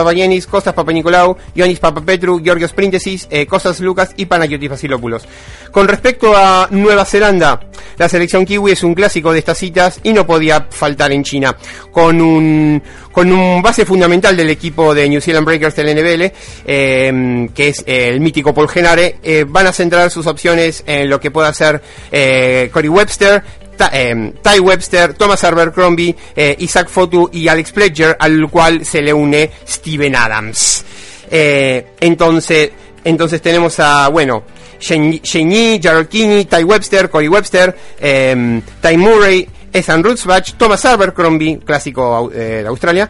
Costas 0.50 0.74
Papanicolau, 0.74 1.38
Ioannis 1.56 1.80
Papapetru, 1.80 2.41
Georgios 2.44 2.74
Príntesis, 2.74 3.28
eh, 3.32 3.46
Costas 3.46 3.80
Lucas 3.80 4.12
y 4.17 4.26
Panagiotis 4.26 4.70
Vasilopoulos. 4.70 5.24
Con 5.72 5.88
respecto 5.88 6.36
a 6.36 6.67
Nueva 6.72 7.06
Zelanda, 7.06 7.62
la 7.98 8.10
selección 8.10 8.46
kiwi 8.46 8.74
es 8.74 8.84
un 8.84 8.94
clásico 8.94 9.32
de 9.32 9.39
estas 9.39 9.58
citas 9.58 10.02
y 10.04 10.12
no 10.12 10.28
podía 10.28 10.67
faltar 10.70 11.13
en 11.13 11.24
China. 11.24 11.56
Con 11.91 12.20
un, 12.20 12.84
con 13.12 13.32
un 13.32 13.62
base 13.62 13.86
fundamental 13.86 14.36
del 14.36 14.50
equipo 14.50 14.93
de 14.93 15.10
New 15.10 15.21
Zealand 15.21 15.45
Breakers 15.45 15.76
del 15.76 15.95
NBL, 15.95 16.34
eh, 16.65 17.50
que 17.54 17.67
es 17.69 17.84
el 17.86 18.19
mítico 18.19 18.54
Paul 18.54 18.69
Genare, 18.69 19.17
eh, 19.21 19.45
van 19.47 19.67
a 19.67 19.74
centrar 19.74 20.10
sus 20.10 20.28
opciones 20.28 20.84
en 20.86 21.10
lo 21.10 21.19
que 21.19 21.32
pueda 21.32 21.50
hacer 21.50 21.82
eh, 22.12 22.69
Cory 22.71 22.89
Webster, 22.89 23.43
Ty 23.78 24.60
Webster, 24.60 25.15
Thomas 25.15 25.43
Abercrombie, 25.43 26.15
Isaac 26.60 26.88
Fotu 26.88 27.28
y 27.34 27.47
Alex 27.47 27.71
Pledger, 27.71 28.15
al 28.19 28.47
cual 28.47 28.86
se 28.86 29.02
le 29.02 29.12
une 29.12 29.50
Steven 29.67 30.15
Adams. 30.15 30.86
entonces, 31.32 32.69
entonces 33.04 33.41
tenemos 33.41 33.80
a, 33.80 34.08
bueno, 34.10 34.43
Shane 34.80 35.19
Kinney, 35.19 36.45
Ty 36.45 36.63
Webster, 36.63 37.10
Cory 37.10 37.28
Webster, 37.28 37.76
Ty 38.00 38.97
Murray, 38.97 39.47
Ethan 39.74 40.04
Rutzbach, 40.04 40.54
Thomas 40.58 40.86
Abercrombie, 40.86 41.60
clásico 41.60 42.30
de 42.30 42.66
Australia, 42.68 43.10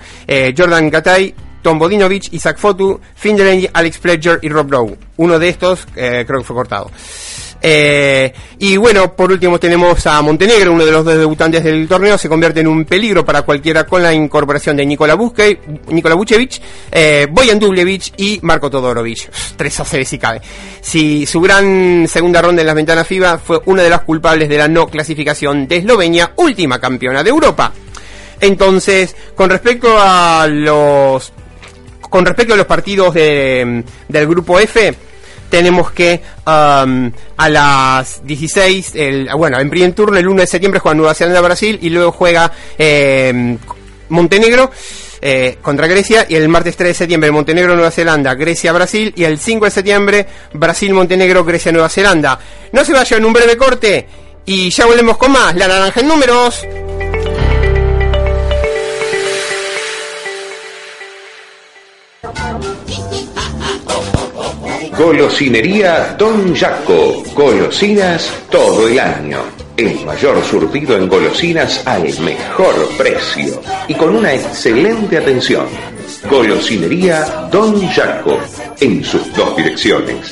Jordan 0.56 0.90
Gatay, 0.90 1.34
Tom 1.62 1.78
Bodinovich, 1.78 2.30
Isaac 2.34 2.58
Fotu, 2.58 3.00
Finn 3.16 3.38
Alex 3.74 3.98
Pledger 4.00 4.40
y 4.42 4.50
Rob 4.50 4.72
Rowe. 4.72 4.98
Uno 5.18 5.38
de 5.38 5.50
estos 5.50 5.86
creo 5.94 6.26
que 6.26 6.44
fue 6.44 6.56
cortado. 6.56 6.90
Eh, 7.62 8.34
y 8.58 8.78
bueno, 8.78 9.16
por 9.16 9.32
último 9.32 9.60
tenemos 9.60 10.06
a 10.08 10.22
Montenegro, 10.22 10.74
uno 10.74 10.86
de 10.86 10.92
los 10.92 11.06
dos 11.06 11.18
debutantes 11.18 11.64
del 11.64 11.88
torneo, 11.88 12.18
se 12.18 12.28
convierte 12.28 12.62
en 12.62 12.68
un 12.68 12.86
peligro 12.86 13.24
para 13.24 13.44
cualquiera 13.44 13.86
con 13.86 14.02
la 14.02 14.14
incorporación 14.14 14.76
de 14.76 14.86
Nikola, 14.86 15.16
Buske, 15.16 15.60
Nikola 15.90 16.16
Vucevic, 16.16 16.62
eh, 16.92 17.28
y 18.18 18.40
Marco 18.42 18.70
Todorovic. 18.70 19.30
Tres 19.56 19.80
a 19.80 19.86
si 19.86 20.18
cabe. 20.18 20.42
Si 20.82 21.26
su 21.26 21.40
gran 21.42 22.08
segunda 22.08 22.42
ronda 22.42 22.62
en 22.62 22.68
las 22.68 22.76
ventanas 22.76 23.08
FIBA 23.08 23.38
fue 23.38 23.62
una 23.66 23.84
de 23.84 23.90
las 23.90 24.02
culpables 24.02 24.50
de 24.50 24.58
la 24.58 24.68
no 24.68 24.88
clasificación 24.88 25.68
de 25.68 25.78
Eslovenia, 25.78 26.34
última 26.38 26.80
campeona 26.80 27.24
de 27.24 27.30
Europa. 27.30 27.72
Entonces, 28.40 29.16
con 29.36 29.50
respecto 29.50 29.98
a 30.00 30.48
los 30.48 31.32
con 32.02 32.26
respecto 32.26 32.54
a 32.54 32.58
los 32.58 32.66
partidos 32.66 33.14
de, 33.14 33.84
del 34.10 34.28
grupo 34.28 34.60
F, 34.60 34.94
tenemos 35.52 35.92
que 35.92 36.22
um, 36.48 37.12
a 37.38 37.50
las 37.50 38.26
16, 38.26 38.96
el, 38.96 39.30
bueno, 39.36 39.60
en 39.60 39.70
primer 39.70 39.94
turno 39.94 40.18
el 40.18 40.28
1 40.28 40.42
de 40.42 40.48
septiembre 40.48 40.80
juega 40.80 40.96
Nueva 40.96 41.14
Zelanda-Brasil 41.14 41.78
y 41.82 41.90
luego 41.90 42.12
juega 42.12 42.52
eh, 42.80 43.58
Montenegro. 44.10 44.72
Eh, 45.24 45.60
contra 45.62 45.86
Grecia 45.86 46.26
y 46.28 46.34
el 46.34 46.50
martes 46.50 46.76
3 46.76 46.88
de 46.88 46.94
septiembre 46.96 47.30
Montenegro, 47.30 47.76
Nueva 47.76 47.92
Zelanda, 47.92 48.34
Grecia, 48.34 48.72
Brasil 48.72 49.14
y 49.16 49.24
el 49.24 49.38
5 49.38 49.66
de 49.66 49.72
septiembre 49.72 50.28
Brasil, 50.54 50.92
Montenegro, 50.96 51.46
Grecia, 51.46 51.72
Nueva 51.72 51.90
Zelanda. 51.90 52.40
No 52.72 52.84
se 52.84 52.92
vayan, 52.92 53.24
un 53.24 53.32
breve 53.32 53.56
corte 53.56 54.08
y 54.46 54.72
ya 54.72 54.88
volvemos 54.88 55.18
con 55.18 55.32
más. 55.32 55.54
La 55.54 55.68
naranja 55.68 56.00
en 56.00 56.08
números. 56.08 56.66
Golosinería 64.98 66.16
Don 66.18 66.54
Jaco. 66.54 67.24
Golosinas 67.34 68.30
todo 68.50 68.88
el 68.88 69.00
año. 69.00 69.40
El 69.78 70.06
mayor 70.06 70.44
surtido 70.44 70.98
en 70.98 71.08
golosinas 71.08 71.86
al 71.88 72.04
mejor 72.20 72.76
precio 72.98 73.62
y 73.88 73.94
con 73.96 74.16
una 74.16 74.34
excelente 74.34 75.18
atención. 75.18 75.66
Golosinería 76.30 77.48
Don 77.52 77.88
Jaco. 77.88 78.38
En 78.80 79.04
sus 79.04 79.34
dos 79.34 79.56
direcciones. 79.56 80.32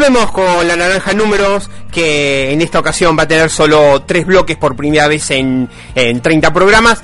Volvemos 0.00 0.30
con 0.30 0.66
la 0.66 0.76
naranja 0.76 1.12
números, 1.12 1.68
que 1.92 2.52
en 2.52 2.62
esta 2.62 2.78
ocasión 2.78 3.18
va 3.18 3.24
a 3.24 3.28
tener 3.28 3.50
solo 3.50 4.00
tres 4.06 4.24
bloques 4.24 4.56
por 4.56 4.74
primera 4.74 5.06
vez 5.08 5.30
en, 5.30 5.68
en 5.94 6.22
30 6.22 6.54
programas. 6.54 7.02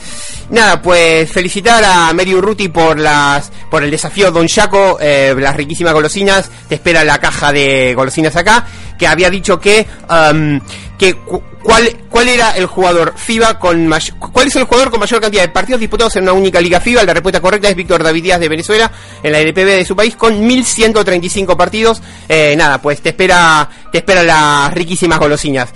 Nada, 0.49 0.81
pues 0.81 1.31
felicitar 1.31 1.85
a 1.85 2.11
Mary 2.15 2.35
Urruti 2.35 2.69
por 2.69 2.99
las 2.99 3.53
por 3.71 3.85
el 3.85 3.91
desafío 3.91 4.33
Don 4.33 4.49
Jaco, 4.49 4.97
eh, 4.99 5.35
las 5.39 5.57
riquísimas 5.57 5.93
golosinas. 5.93 6.51
Te 6.71 6.77
espera 6.77 7.05
la 7.05 7.19
caja 7.19 7.53
de 7.53 7.93
golosinas 7.95 8.35
acá, 8.35 8.67
que 8.99 9.07
había 9.07 9.29
dicho 9.29 9.61
que 9.61 9.87
um, 10.09 10.59
que 10.97 11.17
cuál 11.67 12.29
era 12.29 12.51
el 12.57 12.67
jugador 12.67 13.15
FIBA 13.17 13.59
con 13.59 13.91
cuál 14.33 14.47
es 14.47 14.57
el 14.57 14.65
jugador 14.65 14.91
con 14.91 15.01
mayor 15.01 15.21
cantidad 15.21 15.43
de 15.43 15.49
partidos 15.49 15.81
disputados 15.81 16.17
en 16.17 16.23
una 16.23 16.33
única 16.33 16.61
liga 16.61 16.81
FIBA. 16.81 17.05
La 17.05 17.13
respuesta 17.13 17.41
correcta 17.41 17.69
es 17.69 17.77
Víctor 17.77 18.03
David 18.03 18.23
Díaz 18.23 18.41
de 18.41 18.49
Venezuela 18.49 18.91
en 19.23 19.33
la 19.33 19.41
LPB 19.41 19.65
de 19.65 19.85
su 19.85 19.97
país 19.97 20.17
con 20.17 20.47
1135 20.47 21.57
partidos. 21.57 22.01
Eh, 22.29 22.55
nada, 22.57 22.81
pues 22.81 23.01
te 23.01 23.11
espera 23.11 23.69
te 23.91 23.99
espera 23.99 24.23
las 24.23 24.73
riquísimas 24.73 25.19
golosinas. 25.19 25.71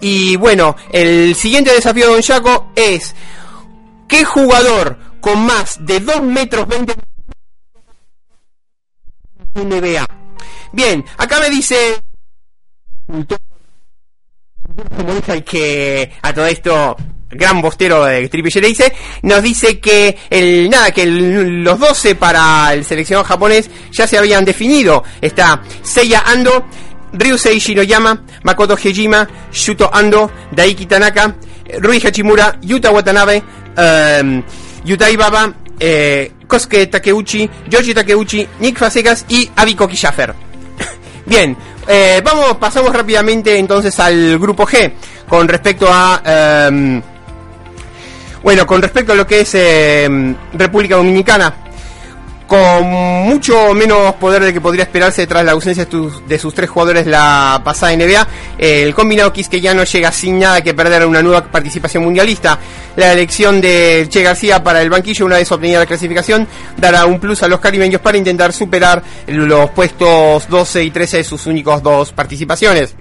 Y 0.00 0.36
bueno, 0.36 0.76
el 0.90 1.34
siguiente 1.34 1.72
desafío 1.72 2.06
de 2.06 2.12
Don 2.12 2.22
Jaco 2.22 2.72
es 2.74 3.14
¿Qué 4.12 4.26
jugador 4.26 4.98
con 5.20 5.46
más 5.46 5.86
de 5.86 5.98
2 6.00 6.22
metros 6.22 6.68
20 6.68 6.94
NBA? 9.54 10.06
Bien, 10.72 11.02
acá 11.16 11.40
me 11.40 11.48
dice 11.48 12.02
como 14.96 15.14
dice 15.14 15.44
que 15.44 16.12
a 16.22 16.32
todo 16.32 16.46
esto 16.46 16.96
gran 17.32 17.62
bostero 17.62 18.04
de 18.04 18.28
Triple 18.28 18.60
dice, 18.60 18.92
nos 19.22 19.42
dice 19.42 19.80
que 19.80 20.18
el 20.30 20.68
nada 20.68 20.90
que 20.90 21.06
los 21.06 21.78
12 21.78 22.14
para 22.14 22.74
el 22.74 22.84
seleccionado 22.84 23.24
japonés 23.24 23.70
ya 23.90 24.06
se 24.06 24.18
habían 24.18 24.44
definido. 24.44 25.02
Está 25.20 25.62
Seiya 25.82 26.22
Ando, 26.26 26.66
Ryusei 27.12 27.58
Shinoyama, 27.58 28.22
Makoto 28.42 28.76
Hejima, 28.76 29.26
Shuto 29.50 29.90
Ando, 29.92 30.30
Daiki 30.52 30.86
Tanaka, 30.86 31.34
Rui 31.80 32.00
Hachimura, 32.00 32.58
Yuta 32.60 32.90
Watanabe, 32.90 33.42
um, 33.76 34.42
Yutai 34.84 35.16
Baba, 35.16 35.54
eh, 35.80 36.32
Kosuke 36.46 36.86
Takeuchi, 36.86 37.48
Yoshi 37.68 37.94
Takeuchi, 37.94 38.46
Nick 38.60 38.78
Fasegas 38.78 39.24
y 39.28 39.50
Abiko 39.56 39.88
Kishafer. 39.88 40.34
Bien, 41.26 41.56
eh, 41.88 42.22
vamos, 42.24 42.56
pasamos 42.58 42.92
rápidamente 42.94 43.58
entonces 43.58 43.98
al 44.00 44.38
grupo 44.38 44.66
G 44.66 44.92
con 45.28 45.48
respecto 45.48 45.86
a... 45.90 46.68
Um, 46.70 47.02
bueno, 48.42 48.66
con 48.66 48.82
respecto 48.82 49.12
a 49.12 49.14
lo 49.14 49.24
que 49.24 49.40
es 49.40 49.54
eh, 49.54 50.34
República 50.52 50.96
Dominicana, 50.96 51.54
con 52.52 52.84
mucho 52.84 53.72
menos 53.72 54.14
poder 54.16 54.42
de 54.42 54.52
que 54.52 54.60
podría 54.60 54.82
esperarse 54.82 55.26
tras 55.26 55.44
la 55.44 55.52
ausencia 55.52 55.86
de 56.26 56.38
sus 56.38 56.52
tres 56.52 56.68
jugadores 56.68 57.06
la 57.06 57.62
pasada 57.64 57.96
NBA, 57.96 58.26
el 58.58 58.94
combinado 58.94 59.32
no 59.74 59.84
llega 59.84 60.12
sin 60.12 60.40
nada 60.40 60.60
que 60.60 60.74
perder 60.74 61.06
una 61.06 61.22
nueva 61.22 61.44
participación 61.44 62.02
mundialista. 62.02 62.58
La 62.96 63.12
elección 63.12 63.60
de 63.60 64.06
Che 64.10 64.22
García 64.22 64.62
para 64.62 64.82
el 64.82 64.90
banquillo, 64.90 65.24
una 65.24 65.36
vez 65.36 65.50
obtenida 65.50 65.78
la 65.78 65.86
clasificación, 65.86 66.46
dará 66.76 67.06
un 67.06 67.18
plus 67.18 67.42
a 67.42 67.48
los 67.48 67.58
caribeños 67.58 68.02
para 68.02 68.18
intentar 68.18 68.52
superar 68.52 69.02
los 69.26 69.70
puestos 69.70 70.46
12 70.48 70.84
y 70.84 70.90
13 70.90 71.18
de 71.18 71.24
sus 71.24 71.46
únicos 71.46 71.82
dos 71.82 72.12
participaciones. 72.12 72.94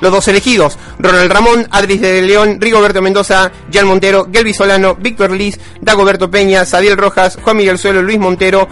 Los 0.00 0.12
dos 0.12 0.26
elegidos, 0.28 0.78
Ronald 0.98 1.32
Ramón, 1.32 1.66
Adris 1.70 2.00
de 2.00 2.22
León, 2.22 2.58
Rigoberto 2.60 3.02
Mendoza, 3.02 3.50
Jan 3.72 3.86
Montero, 3.86 4.28
Gelby 4.32 4.52
Solano, 4.52 4.96
Víctor 4.96 5.30
Liz, 5.32 5.58
Dagoberto 5.80 6.30
Peña, 6.30 6.64
Sadiel 6.64 6.96
Rojas, 6.96 7.38
Juan 7.42 7.56
Miguel 7.56 7.78
Suelo, 7.78 8.02
Luis 8.02 8.18
Montero, 8.18 8.68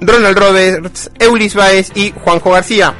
Ronald 0.00 0.38
Roberts, 0.38 1.10
Eulis 1.18 1.54
Baez 1.54 1.90
y 1.94 2.12
Juanjo 2.12 2.50
García. 2.52 2.94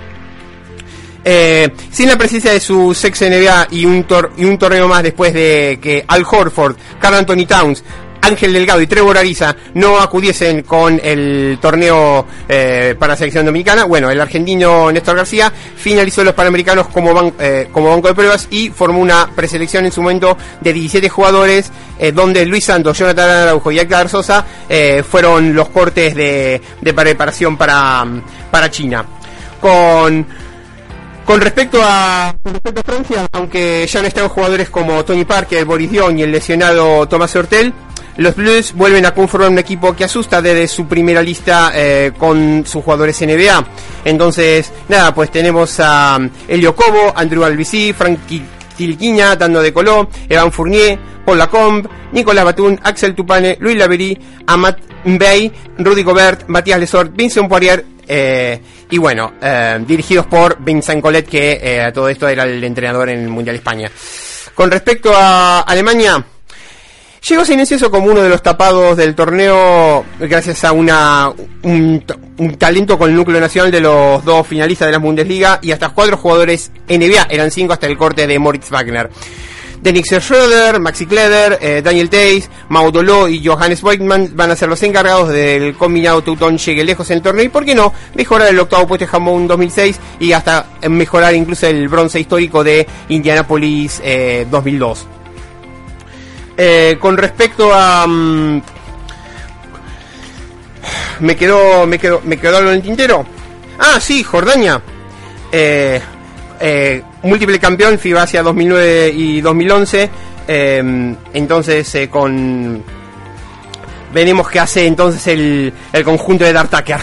Eh, 1.25 1.71
sin 1.91 2.09
la 2.09 2.19
presencia 2.19 2.53
de 2.53 2.61
su 2.61 2.91
ex 2.91 3.23
NBA 3.23 3.69
y 3.71 3.87
un, 3.87 4.07
y 4.37 4.45
un 4.45 4.59
torneo 4.59 4.89
más 4.89 5.03
después 5.03 5.33
de 5.33 5.79
que 5.81 6.05
Al 6.07 6.25
Horford, 6.31 6.77
Carl 7.01 7.15
Anthony 7.15 7.47
Towns, 7.47 7.83
Ángel 8.25 8.55
Delgado 8.55 8.81
y 8.81 8.87
Trevor 8.87 9.19
Ariza 9.19 9.55
no 9.75 10.01
acudiesen 10.01 10.63
con 10.63 11.01
el 11.03 11.59
torneo 11.61 12.27
eh, 12.49 12.95
para 12.99 13.17
selección 13.17 13.45
dominicana, 13.45 13.85
bueno, 13.85 14.11
el 14.11 14.21
argentino 14.21 14.91
Néstor 14.91 15.17
García 15.17 15.53
finalizó 15.77 16.25
los 16.25 16.35
Panamericanos 16.35 16.89
como, 16.89 17.35
eh, 17.39 17.69
como 17.71 17.91
banco 17.91 18.09
de 18.09 18.15
pruebas 18.15 18.49
y 18.51 18.71
formó 18.71 19.01
una 19.01 19.29
preselección 19.35 19.85
en 19.85 19.93
su 19.93 20.01
momento 20.01 20.39
de 20.61 20.73
17 20.73 21.09
jugadores, 21.11 21.71
eh, 21.99 22.13
donde 22.13 22.47
Luis 22.47 22.65
Santos, 22.65 22.99
Jonathan 22.99 23.29
Araujo 23.29 23.71
y 23.71 23.79
Edgar 23.79 24.09
Sosa 24.09 24.45
fueron 25.09 25.55
los 25.55 25.69
cortes 25.69 26.15
de, 26.15 26.61
preparación 26.83 27.57
para, 27.57 28.07
para 28.51 28.71
China. 28.71 29.05
Con 29.61 30.27
con 31.25 31.41
respecto 31.41 31.81
a, 31.83 32.35
respecto 32.45 32.81
a 32.81 32.85
Francia, 32.85 33.27
aunque 33.33 33.87
ya 33.87 34.01
no 34.03 34.09
están 34.09 34.29
jugadores 34.29 34.71
como 34.71 35.05
Tony 35.05 35.25
Parker, 35.25 35.65
Boris 35.65 35.91
Dion 35.91 36.19
y 36.19 36.23
el 36.23 36.33
lesionado 36.33 37.07
Tomás 37.09 37.35
Hortel, 37.35 37.73
los 38.17 38.37
Blues 38.37 38.73
vuelven 38.75 39.07
a 39.07 39.13
conformar 39.13 39.51
un 39.51 39.59
equipo 39.59 39.95
que 39.97 40.05
asusta 40.05 40.41
desde 40.41 40.69
su 40.69 40.87
primera 40.87 41.21
lista 41.23 41.73
eh, 41.75 42.13
con 42.17 42.65
sus 42.67 42.85
jugadores 42.85 43.21
NBA. 43.21 43.67
Entonces, 44.05 44.73
nada, 44.89 45.13
pues 45.15 45.31
tenemos 45.31 45.81
a 45.81 46.19
Elio 46.47 46.77
Cobo, 46.77 47.13
Andrew 47.17 47.45
Albici, 47.45 47.93
Frankie 47.93 48.43
Tilquiña, 48.77 49.35
dando 49.37 49.63
de 49.63 49.73
Coló, 49.73 50.09
Evan 50.29 50.53
Fournier, 50.53 50.99
Paul 51.25 51.39
Lacombe, 51.39 51.89
Nicolás 52.13 52.45
Batún, 52.45 52.79
Axel 52.83 53.15
Tupane, 53.15 53.57
Luis 53.61 53.77
Lavery, 53.77 54.19
Amat 54.47 54.79
Mbey, 55.05 55.53
Rudy 55.79 56.03
Gobert, 56.03 56.49
Matías 56.49 56.79
Lesort, 56.79 57.17
Vincent 57.17 57.49
Poirier, 57.49 57.85
eh, 58.07 58.61
y 58.91 58.99
bueno, 58.99 59.35
eh, 59.41 59.79
dirigidos 59.87 60.27
por 60.27 60.63
Vincent 60.63 61.03
Collet, 61.03 61.27
que 61.27 61.81
a 61.81 61.93
todo 61.93 62.09
esto 62.09 62.29
era 62.29 62.45
el 62.45 62.63
entrenador 62.63 63.09
en 63.09 63.21
el 63.21 63.29
Mundial 63.29 63.57
España. 63.57 63.91
Con 64.55 64.71
respecto 64.71 65.13
a 65.15 65.61
Alemania, 65.61 66.25
Llegó 67.27 67.43
silencioso 67.43 67.91
como 67.91 68.11
uno 68.11 68.23
de 68.23 68.29
los 68.29 68.43
tapados 68.43 68.99
del 68.99 69.15
torneo 69.15 70.05
gracias 70.21 70.63
a 70.63 70.73
una 70.73 71.33
un, 71.63 72.05
talento 72.59 72.99
con 72.99 73.09
el 73.09 73.17
núcleo 73.17 73.41
nacional 73.41 73.71
de 73.71 73.81
los 73.81 74.23
dos 74.27 74.47
finalistas 74.47 74.89
de 74.89 74.93
la 74.93 74.99
Bundesliga 74.99 75.59
y 75.63 75.73
hasta 75.73 75.89
cuatro 75.89 76.19
jugadores 76.19 76.71
NBA, 76.87 77.29
eran 77.31 77.51
cinco 77.51 77.73
hasta 77.73 77.87
el 77.87 77.97
corte 77.97 78.27
de 78.27 78.39
Moritz 78.39 78.69
Wagner. 78.69 79.09
Denix 79.85 80.09
Schroeder, 80.19 80.81
Maxi 80.81 81.05
Kleder, 81.05 81.59
eh, 81.61 81.83
Daniel 81.85 82.09
Teis, 82.09 82.49
Maudolo 82.71 83.29
y 83.29 83.45
Johannes 83.45 83.83
Weidman 83.83 84.31
van 84.35 84.51
a 84.51 84.57
ser 84.57 84.71
los 84.71 84.83
encargados 84.83 85.29
del 85.29 85.75
combinado 85.77 86.23
Teutón 86.23 86.57
llegue 86.57 86.83
lejos 86.85 87.11
en 87.11 87.19
el 87.19 87.23
torneo 87.23 87.45
y, 87.45 87.51
¿por 87.51 87.67
qué 87.67 87.75
no?, 87.75 87.93
mejorar 88.15 88.49
el 88.49 88.59
octavo 88.59 88.87
puesto 88.87 89.05
de 89.05 89.11
Jamón 89.11 89.47
2006 89.47 90.01
y 90.21 90.33
hasta 90.33 90.69
mejorar 90.89 91.35
incluso 91.35 91.67
el 91.67 91.87
bronce 91.89 92.19
histórico 92.19 92.65
de 92.65 92.87
Indianapolis 93.11 94.01
2002. 94.51 95.01
Eh, 95.01 95.05
eh, 96.57 96.97
con 96.99 97.19
respecto 97.19 97.71
a... 97.71 98.07
Mm, 98.07 98.63
me 101.21 101.37
quedó, 101.37 101.87
me 101.87 101.99
me 101.99 102.49
algo 102.49 102.71
en 102.71 102.77
el 102.77 102.83
tintero. 102.83 103.27
Ah, 103.79 104.01
sí, 104.01 104.23
Jordania. 104.23 104.81
Eh, 105.53 106.01
eh, 106.67 107.03
múltiple 107.23 107.59
campeón 107.59 107.99
FIBA 107.99 108.23
hacia 108.23 108.43
2009 108.43 109.13
y 109.15 109.41
2011. 109.41 110.11
entonces, 110.49 112.09
con... 112.11 112.83
Veremos 114.13 114.49
qué 114.49 114.61
hace 114.61 114.87
entonces 114.87 115.27
el, 115.27 115.73
el 115.93 116.05
conjunto 116.05 116.45
de 116.45 116.53
Dartaker. 116.53 117.01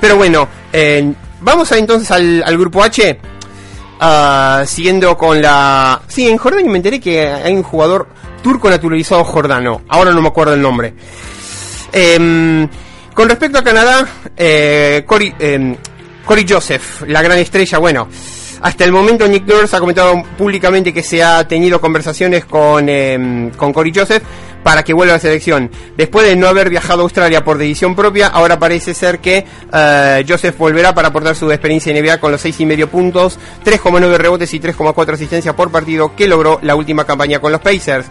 Pero 0.00 0.16
bueno, 0.16 0.48
vamos 1.40 1.70
a 1.72 1.78
entonces 1.78 2.10
al, 2.10 2.42
al 2.44 2.58
grupo 2.58 2.82
H. 2.82 3.18
Uh, 4.00 4.66
siguiendo 4.66 5.16
con 5.16 5.42
la... 5.42 6.00
Sí, 6.08 6.26
en 6.26 6.38
Jordania 6.38 6.70
me 6.70 6.78
enteré 6.78 6.98
que 6.98 7.28
hay 7.28 7.52
un 7.52 7.62
jugador 7.62 8.08
turco 8.42 8.70
naturalizado 8.70 9.24
jordano. 9.24 9.82
Ahora 9.88 10.12
no 10.12 10.22
me 10.22 10.28
acuerdo 10.28 10.54
el 10.54 10.62
nombre. 10.62 10.94
Em, 11.92 12.66
con 13.14 13.28
respecto 13.28 13.58
a 13.58 13.62
Canadá, 13.62 14.08
eh, 14.36 15.04
em, 15.38 15.76
Cory, 16.24 16.46
Joseph, 16.48 17.02
la 17.08 17.20
gran 17.20 17.38
estrella, 17.38 17.78
bueno, 17.78 18.08
hasta 18.60 18.84
el 18.84 18.92
momento 18.92 19.26
Nick 19.26 19.46
Nurse 19.46 19.76
ha 19.76 19.80
comentado 19.80 20.22
públicamente 20.36 20.92
que 20.92 21.02
se 21.02 21.22
ha 21.22 21.46
tenido 21.46 21.80
conversaciones 21.80 22.44
con, 22.44 22.88
eh, 22.88 23.50
con 23.56 23.72
Cory 23.72 23.92
Joseph 23.94 24.22
para 24.62 24.82
que 24.82 24.92
vuelva 24.92 25.14
a 25.14 25.16
la 25.16 25.20
selección. 25.20 25.70
Después 25.96 26.26
de 26.26 26.36
no 26.36 26.46
haber 26.46 26.68
viajado 26.68 27.00
a 27.00 27.02
Australia 27.04 27.44
por 27.44 27.58
decisión 27.58 27.94
propia, 27.94 28.28
ahora 28.28 28.58
parece 28.58 28.94
ser 28.94 29.18
que 29.20 29.46
eh, 29.72 30.24
Joseph 30.28 30.56
volverá 30.58 30.94
para 30.94 31.08
aportar 31.08 31.34
su 31.34 31.50
experiencia 31.50 31.96
en 31.96 32.04
NBA 32.04 32.18
con 32.18 32.32
los 32.32 32.40
seis 32.40 32.60
y 32.60 32.66
medio 32.66 32.88
puntos, 32.88 33.38
3,9 33.64 34.16
rebotes 34.16 34.52
y 34.52 34.60
3,4 34.60 35.14
asistencias 35.14 35.54
por 35.54 35.70
partido 35.70 36.14
que 36.14 36.28
logró 36.28 36.58
la 36.62 36.74
última 36.74 37.04
campaña 37.04 37.38
con 37.38 37.52
los 37.52 37.60
Pacers. 37.60 38.06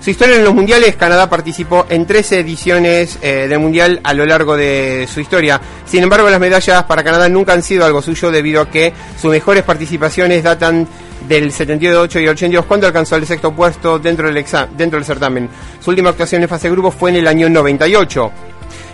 Su 0.00 0.10
historia 0.10 0.36
en 0.36 0.44
los 0.44 0.54
mundiales, 0.54 0.96
Canadá 0.96 1.28
participó 1.28 1.86
en 1.88 2.06
13 2.06 2.40
ediciones 2.40 3.18
eh, 3.20 3.46
del 3.48 3.58
mundial 3.58 4.00
a 4.04 4.14
lo 4.14 4.24
largo 4.24 4.56
de 4.56 5.08
su 5.12 5.20
historia. 5.20 5.60
Sin 5.84 6.02
embargo, 6.02 6.30
las 6.30 6.40
medallas 6.40 6.84
para 6.84 7.02
Canadá 7.02 7.28
nunca 7.28 7.52
han 7.52 7.62
sido 7.62 7.84
algo 7.84 8.00
suyo 8.00 8.30
debido 8.30 8.62
a 8.62 8.70
que 8.70 8.92
sus 9.20 9.30
mejores 9.30 9.64
participaciones 9.64 10.42
datan 10.42 10.86
del 11.28 11.52
78 11.52 12.20
y 12.20 12.24
el 12.24 12.28
82 12.30 12.64
cuando 12.64 12.86
alcanzó 12.86 13.16
el 13.16 13.26
sexto 13.26 13.52
puesto 13.52 13.98
dentro 13.98 14.32
del, 14.32 14.44
dentro 14.76 14.98
del 14.98 15.04
certamen. 15.04 15.48
Su 15.80 15.90
última 15.90 16.10
actuación 16.10 16.42
en 16.42 16.48
fase 16.48 16.68
de 16.68 16.72
grupo 16.72 16.90
fue 16.90 17.10
en 17.10 17.16
el 17.16 17.26
año 17.26 17.48
98. 17.48 18.30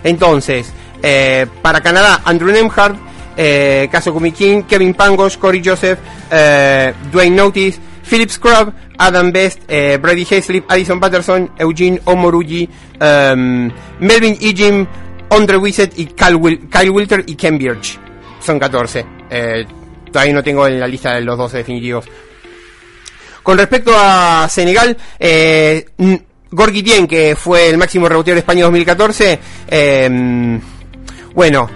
Entonces, 0.03 0.73
eh, 1.03 1.45
para 1.61 1.81
Canadá, 1.81 2.21
Andrew 2.25 2.51
Nemhard 2.51 2.97
eh, 3.37 3.89
Kazukumi 3.91 4.31
King, 4.31 4.63
Kevin 4.63 4.93
Pangos, 4.93 5.37
Corey 5.37 5.61
Joseph, 5.63 5.99
eh, 6.31 6.93
Dwayne 7.11 7.35
Notice, 7.35 7.79
Philip 8.07 8.29
Scrub, 8.29 8.73
Adam 8.97 9.31
Best, 9.31 9.61
eh, 9.67 9.97
Brady 10.01 10.25
Hayslip, 10.29 10.69
Addison 10.69 10.99
Patterson, 10.99 11.51
Eugene 11.57 11.99
Omorugi, 12.05 12.69
um, 13.01 13.71
Melvin 13.99 14.37
Ejim, 14.39 14.85
Andre 15.29 15.57
Wissett 15.57 15.97
y 15.97 16.07
Kyle, 16.07 16.35
Wil 16.35 16.69
Kyle, 16.69 16.89
Wilter 16.89 17.23
y 17.25 17.35
Ken 17.35 17.57
Birch. 17.57 17.99
Son 18.39 18.59
14. 18.59 19.05
Eh, 19.29 19.65
todavía 20.11 20.33
no 20.33 20.43
tengo 20.43 20.67
en 20.67 20.79
la 20.79 20.87
lista 20.87 21.13
de 21.13 21.21
los 21.21 21.37
12 21.37 21.57
definitivos. 21.57 22.05
Con 23.41 23.57
respecto 23.57 23.93
a 23.95 24.47
Senegal, 24.49 24.97
eh, 25.19 25.85
Gorgui 26.51 26.81
Dien, 26.81 27.07
que 27.07 27.35
fue 27.35 27.69
el 27.69 27.77
máximo 27.77 28.07
reboteador 28.07 28.35
de 28.35 28.39
España 28.39 28.63
2014, 28.63 29.39
eh, 29.67 30.59
bueno, 31.33 31.69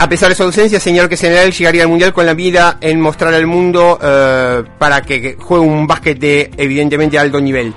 a 0.00 0.08
pesar 0.08 0.30
de 0.30 0.34
su 0.34 0.42
ausencia, 0.44 0.80
señaló 0.80 1.10
que 1.10 1.16
Senegal 1.18 1.52
llegaría 1.52 1.82
al 1.82 1.90
Mundial 1.90 2.14
con 2.14 2.24
la 2.24 2.32
vida 2.32 2.78
en 2.80 2.98
mostrar 3.02 3.34
al 3.34 3.46
mundo 3.46 3.98
eh, 4.02 4.62
para 4.78 5.02
que 5.02 5.36
juegue 5.38 5.62
un 5.62 5.86
básquet 5.86 6.18
de 6.18 6.50
evidentemente 6.56 7.18
alto 7.18 7.38
nivel. 7.38 7.74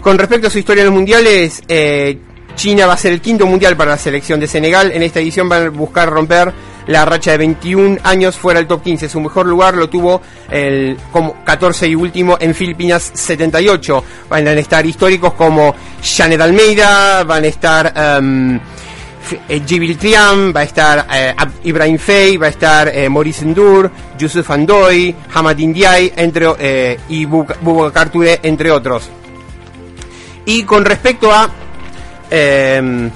Con 0.00 0.18
respecto 0.18 0.48
a 0.48 0.50
su 0.50 0.58
historia 0.58 0.80
en 0.80 0.86
los 0.86 0.94
mundiales, 0.96 1.62
eh, 1.68 2.18
China 2.56 2.88
va 2.88 2.94
a 2.94 2.96
ser 2.96 3.12
el 3.12 3.20
quinto 3.20 3.46
mundial 3.46 3.76
para 3.76 3.92
la 3.92 3.96
selección 3.96 4.40
de 4.40 4.48
Senegal. 4.48 4.90
En 4.90 5.04
esta 5.04 5.20
edición 5.20 5.48
van 5.48 5.66
a 5.66 5.70
buscar 5.70 6.10
romper 6.10 6.52
la 6.88 7.04
racha 7.04 7.30
de 7.30 7.38
21 7.38 7.98
años 8.02 8.34
fuera 8.34 8.58
del 8.58 8.66
top 8.66 8.82
15. 8.82 9.08
Su 9.08 9.20
mejor 9.20 9.46
lugar 9.46 9.76
lo 9.76 9.88
tuvo 9.88 10.20
el 10.50 10.96
como 11.12 11.44
14 11.44 11.86
y 11.86 11.94
último 11.94 12.36
en 12.40 12.56
Filipinas 12.56 13.12
78. 13.14 14.02
Van 14.28 14.48
a 14.48 14.52
estar 14.54 14.84
históricos 14.84 15.34
como 15.34 15.76
Janet 16.02 16.40
Almeida, 16.40 17.22
van 17.22 17.44
a 17.44 17.46
estar... 17.46 18.18
Um, 18.20 18.58
Jibril 19.66 19.96
Triam, 19.96 20.52
va 20.54 20.60
a 20.60 20.64
estar 20.64 21.06
eh, 21.12 21.34
Ibrahim 21.64 21.98
Fey, 21.98 22.36
va 22.36 22.46
a 22.46 22.50
estar 22.50 22.88
eh, 22.88 23.08
Maurice 23.08 23.44
Ndur, 23.44 23.90
Yusuf 24.18 24.50
Andoy, 24.50 25.14
Hamad 25.34 25.58
Indiay, 25.58 26.12
entre, 26.16 26.46
eh, 26.58 27.00
y 27.08 27.24
Boubacar 27.24 28.10
Touré, 28.10 28.40
entre 28.42 28.70
otros. 28.70 29.08
Y 30.44 30.62
con 30.62 30.84
respecto 30.84 31.32
a... 31.32 31.50
Eh, 32.30 33.10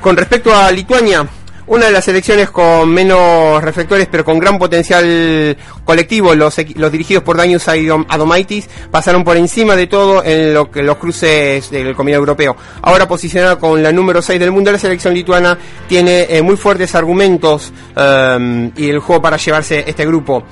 con 0.00 0.16
respecto 0.16 0.54
a 0.54 0.70
Lituania, 0.70 1.26
una 1.66 1.86
de 1.86 1.92
las 1.92 2.04
selecciones 2.04 2.50
con 2.50 2.88
menos 2.90 3.62
reflectores 3.62 4.06
pero 4.10 4.24
con 4.24 4.38
gran 4.38 4.58
potencial 4.58 5.56
colectivo, 5.84 6.34
los, 6.34 6.56
los 6.76 6.92
dirigidos 6.92 7.22
por 7.22 7.36
Daniel 7.36 7.60
Adomaitis, 8.08 8.68
pasaron 8.90 9.24
por 9.24 9.36
encima 9.36 9.76
de 9.76 9.86
todo 9.86 10.22
en 10.24 10.54
lo 10.54 10.70
que 10.70 10.82
los 10.82 10.96
cruces 10.96 11.70
del 11.70 11.94
Comité 11.94 12.16
Europeo. 12.16 12.56
Ahora 12.82 13.08
posicionada 13.08 13.58
con 13.58 13.82
la 13.82 13.92
número 13.92 14.20
6 14.22 14.38
del 14.38 14.50
mundo, 14.50 14.72
la 14.72 14.78
selección 14.78 15.14
lituana 15.14 15.58
tiene 15.88 16.26
eh, 16.28 16.42
muy 16.42 16.56
fuertes 16.56 16.94
argumentos 16.94 17.72
um, 17.96 18.70
y 18.76 18.88
el 18.88 18.98
juego 18.98 19.22
para 19.22 19.36
llevarse 19.36 19.84
este 19.86 20.06
grupo. 20.06 20.44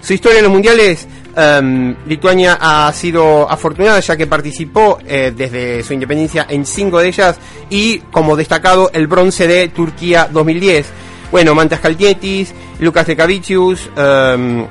Su 0.00 0.14
historia 0.14 0.38
en 0.38 0.44
los 0.44 0.52
mundiales 0.52 1.06
Um, 1.34 1.94
Lituania 2.06 2.58
ha 2.60 2.92
sido 2.92 3.50
afortunada 3.50 4.00
ya 4.00 4.16
que 4.18 4.26
participó 4.26 4.98
eh, 5.06 5.32
desde 5.34 5.82
su 5.82 5.94
independencia 5.94 6.46
en 6.46 6.66
cinco 6.66 7.00
de 7.00 7.08
ellas 7.08 7.38
y 7.70 8.00
como 8.10 8.36
destacado 8.36 8.90
el 8.92 9.06
bronce 9.06 9.46
de 9.46 9.68
Turquía 9.68 10.28
2010. 10.30 10.86
Bueno, 11.30 11.54
Mantas 11.54 11.80
Kaltietis, 11.80 12.52
Lucas 12.80 13.06
Dekavicius, 13.06 13.88
um, 13.96 14.66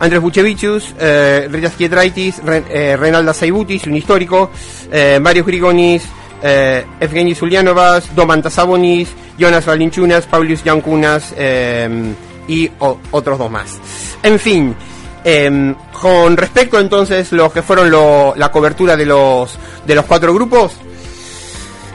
Andrés 0.00 0.20
Buchevicius, 0.20 0.94
eh, 0.98 1.46
Ritas 1.50 1.74
Kietraitis, 1.74 2.42
Ren, 2.42 2.64
eh, 2.70 2.96
Renalda 2.96 3.34
Saibutis, 3.34 3.86
un 3.86 3.96
histórico, 3.96 4.50
eh, 4.90 5.20
Marius 5.20 5.46
Grigonis, 5.46 6.02
eh, 6.42 6.84
Evgeny 6.98 7.34
Zulianovas, 7.34 8.14
Domantas 8.14 8.54
Sabonis, 8.54 9.10
Jonas 9.38 9.64
Valinchunas, 9.64 10.26
Paulius 10.26 10.64
Yankunas 10.64 11.32
eh, 11.36 12.14
y 12.48 12.68
otros 12.78 13.38
dos 13.38 13.50
más. 13.50 13.78
En 14.24 14.40
fin, 14.40 14.74
eh, 15.24 15.74
con 15.92 16.36
respecto 16.36 16.78
entonces 16.78 17.32
lo 17.32 17.52
que 17.52 17.62
fueron 17.62 17.90
lo, 17.90 18.34
la 18.36 18.50
cobertura 18.50 18.96
de 18.96 19.06
los 19.06 19.58
de 19.86 19.94
los 19.94 20.04
cuatro 20.04 20.34
grupos, 20.34 20.74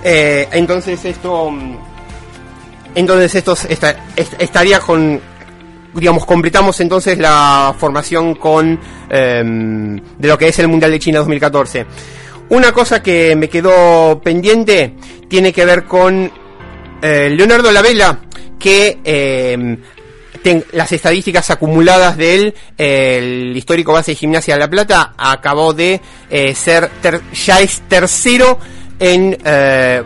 eh, 0.03 0.47
entonces 0.51 1.03
esto 1.05 1.51
entonces 2.95 3.35
esto 3.35 3.55
esta, 3.69 3.95
estaría 4.15 4.79
con 4.79 5.19
digamos 5.93 6.25
completamos 6.25 6.79
entonces 6.79 7.17
la 7.17 7.75
formación 7.77 8.35
con 8.35 8.79
eh, 9.09 9.43
de 10.17 10.27
lo 10.27 10.37
que 10.37 10.47
es 10.47 10.59
el 10.59 10.67
mundial 10.67 10.91
de 10.91 10.99
China 10.99 11.19
2014. 11.19 11.85
Una 12.49 12.71
cosa 12.71 13.03
que 13.03 13.35
me 13.35 13.49
quedó 13.49 14.21
pendiente 14.23 14.93
tiene 15.27 15.51
que 15.51 15.65
ver 15.65 15.83
con 15.83 16.31
eh, 17.01 17.29
Leonardo 17.29 17.71
Lavela 17.71 18.19
que 18.57 18.99
eh, 19.03 19.77
las 20.71 20.91
estadísticas 20.91 21.49
acumuladas 21.49 22.17
de 22.17 22.35
él, 22.35 22.55
el 22.77 23.55
histórico 23.55 23.93
base 23.93 24.11
de 24.11 24.15
Gimnasia 24.15 24.55
de 24.55 24.59
La 24.59 24.69
Plata, 24.69 25.13
acabó 25.17 25.73
de 25.73 26.01
eh, 26.29 26.55
ser, 26.55 26.89
ter, 27.01 27.21
ya 27.33 27.59
es 27.59 27.81
tercero 27.87 28.59
en 28.99 29.37
eh, 29.43 30.03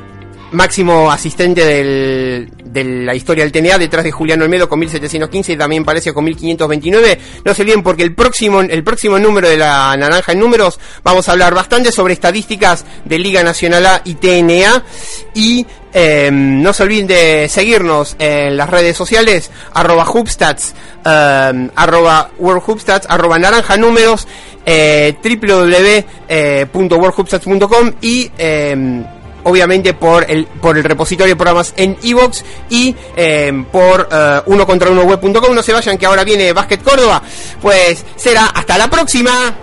máximo 0.51 1.11
asistente 1.11 1.65
del, 1.65 2.51
de 2.63 2.83
la 2.83 3.15
historia 3.15 3.43
del 3.43 3.51
TNA, 3.51 3.77
detrás 3.77 4.03
de 4.03 4.11
Julián 4.11 4.41
Olmedo 4.41 4.67
con 4.67 4.79
1715 4.79 5.53
y 5.53 5.57
también 5.57 5.83
Palencia 5.83 6.13
con 6.13 6.23
1529. 6.25 7.19
No 7.45 7.53
se 7.53 7.61
olviden 7.61 7.83
porque 7.83 8.03
el 8.03 8.13
próximo, 8.13 8.61
el 8.61 8.83
próximo 8.83 9.19
número 9.19 9.49
de 9.49 9.57
la 9.57 9.95
Naranja 9.97 10.31
en 10.31 10.39
Números 10.39 10.79
vamos 11.03 11.27
a 11.27 11.33
hablar 11.33 11.53
bastante 11.53 11.91
sobre 11.91 12.13
estadísticas 12.13 12.85
de 13.05 13.19
Liga 13.19 13.43
Nacional 13.43 13.85
A 13.85 14.01
y 14.05 14.15
TNA 14.15 14.83
y 15.33 15.65
eh, 15.93 16.29
no 16.31 16.71
se 16.73 16.83
olviden 16.83 17.07
de 17.07 17.49
seguirnos 17.49 18.15
en 18.19 18.55
las 18.55 18.69
redes 18.69 18.95
sociales, 18.95 19.49
arroba 19.73 20.05
Hubstats, 20.09 20.73
eh, 21.05 21.69
arroba 21.75 22.29
WorldHubstats, 22.39 23.07
arroba 23.09 23.37
Naranja 23.39 23.75
Números, 23.77 24.27
eh, 24.65 25.15
www.worldhubstats.com 25.21 27.91
y 28.01 28.31
eh, 28.37 29.03
obviamente 29.43 29.93
por 29.93 30.29
el 30.29 30.45
por 30.45 30.77
el 30.77 30.83
repositorio 30.83 31.33
de 31.33 31.35
programas 31.35 31.73
en 31.77 31.97
iVoox 32.01 32.43
y 32.69 32.95
eh, 33.15 33.63
por 33.71 34.09
uh, 34.11 34.51
uno 34.51 34.65
contra 34.65 34.89
uno 34.89 35.03
web.com. 35.03 35.53
No 35.53 35.63
se 35.63 35.73
vayan 35.73 35.97
que 35.97 36.05
ahora 36.05 36.23
viene 36.23 36.53
Básquet 36.53 36.81
Córdoba. 36.83 37.21
Pues 37.61 38.05
será 38.15 38.47
hasta 38.47 38.77
la 38.77 38.89
próxima. 38.89 39.55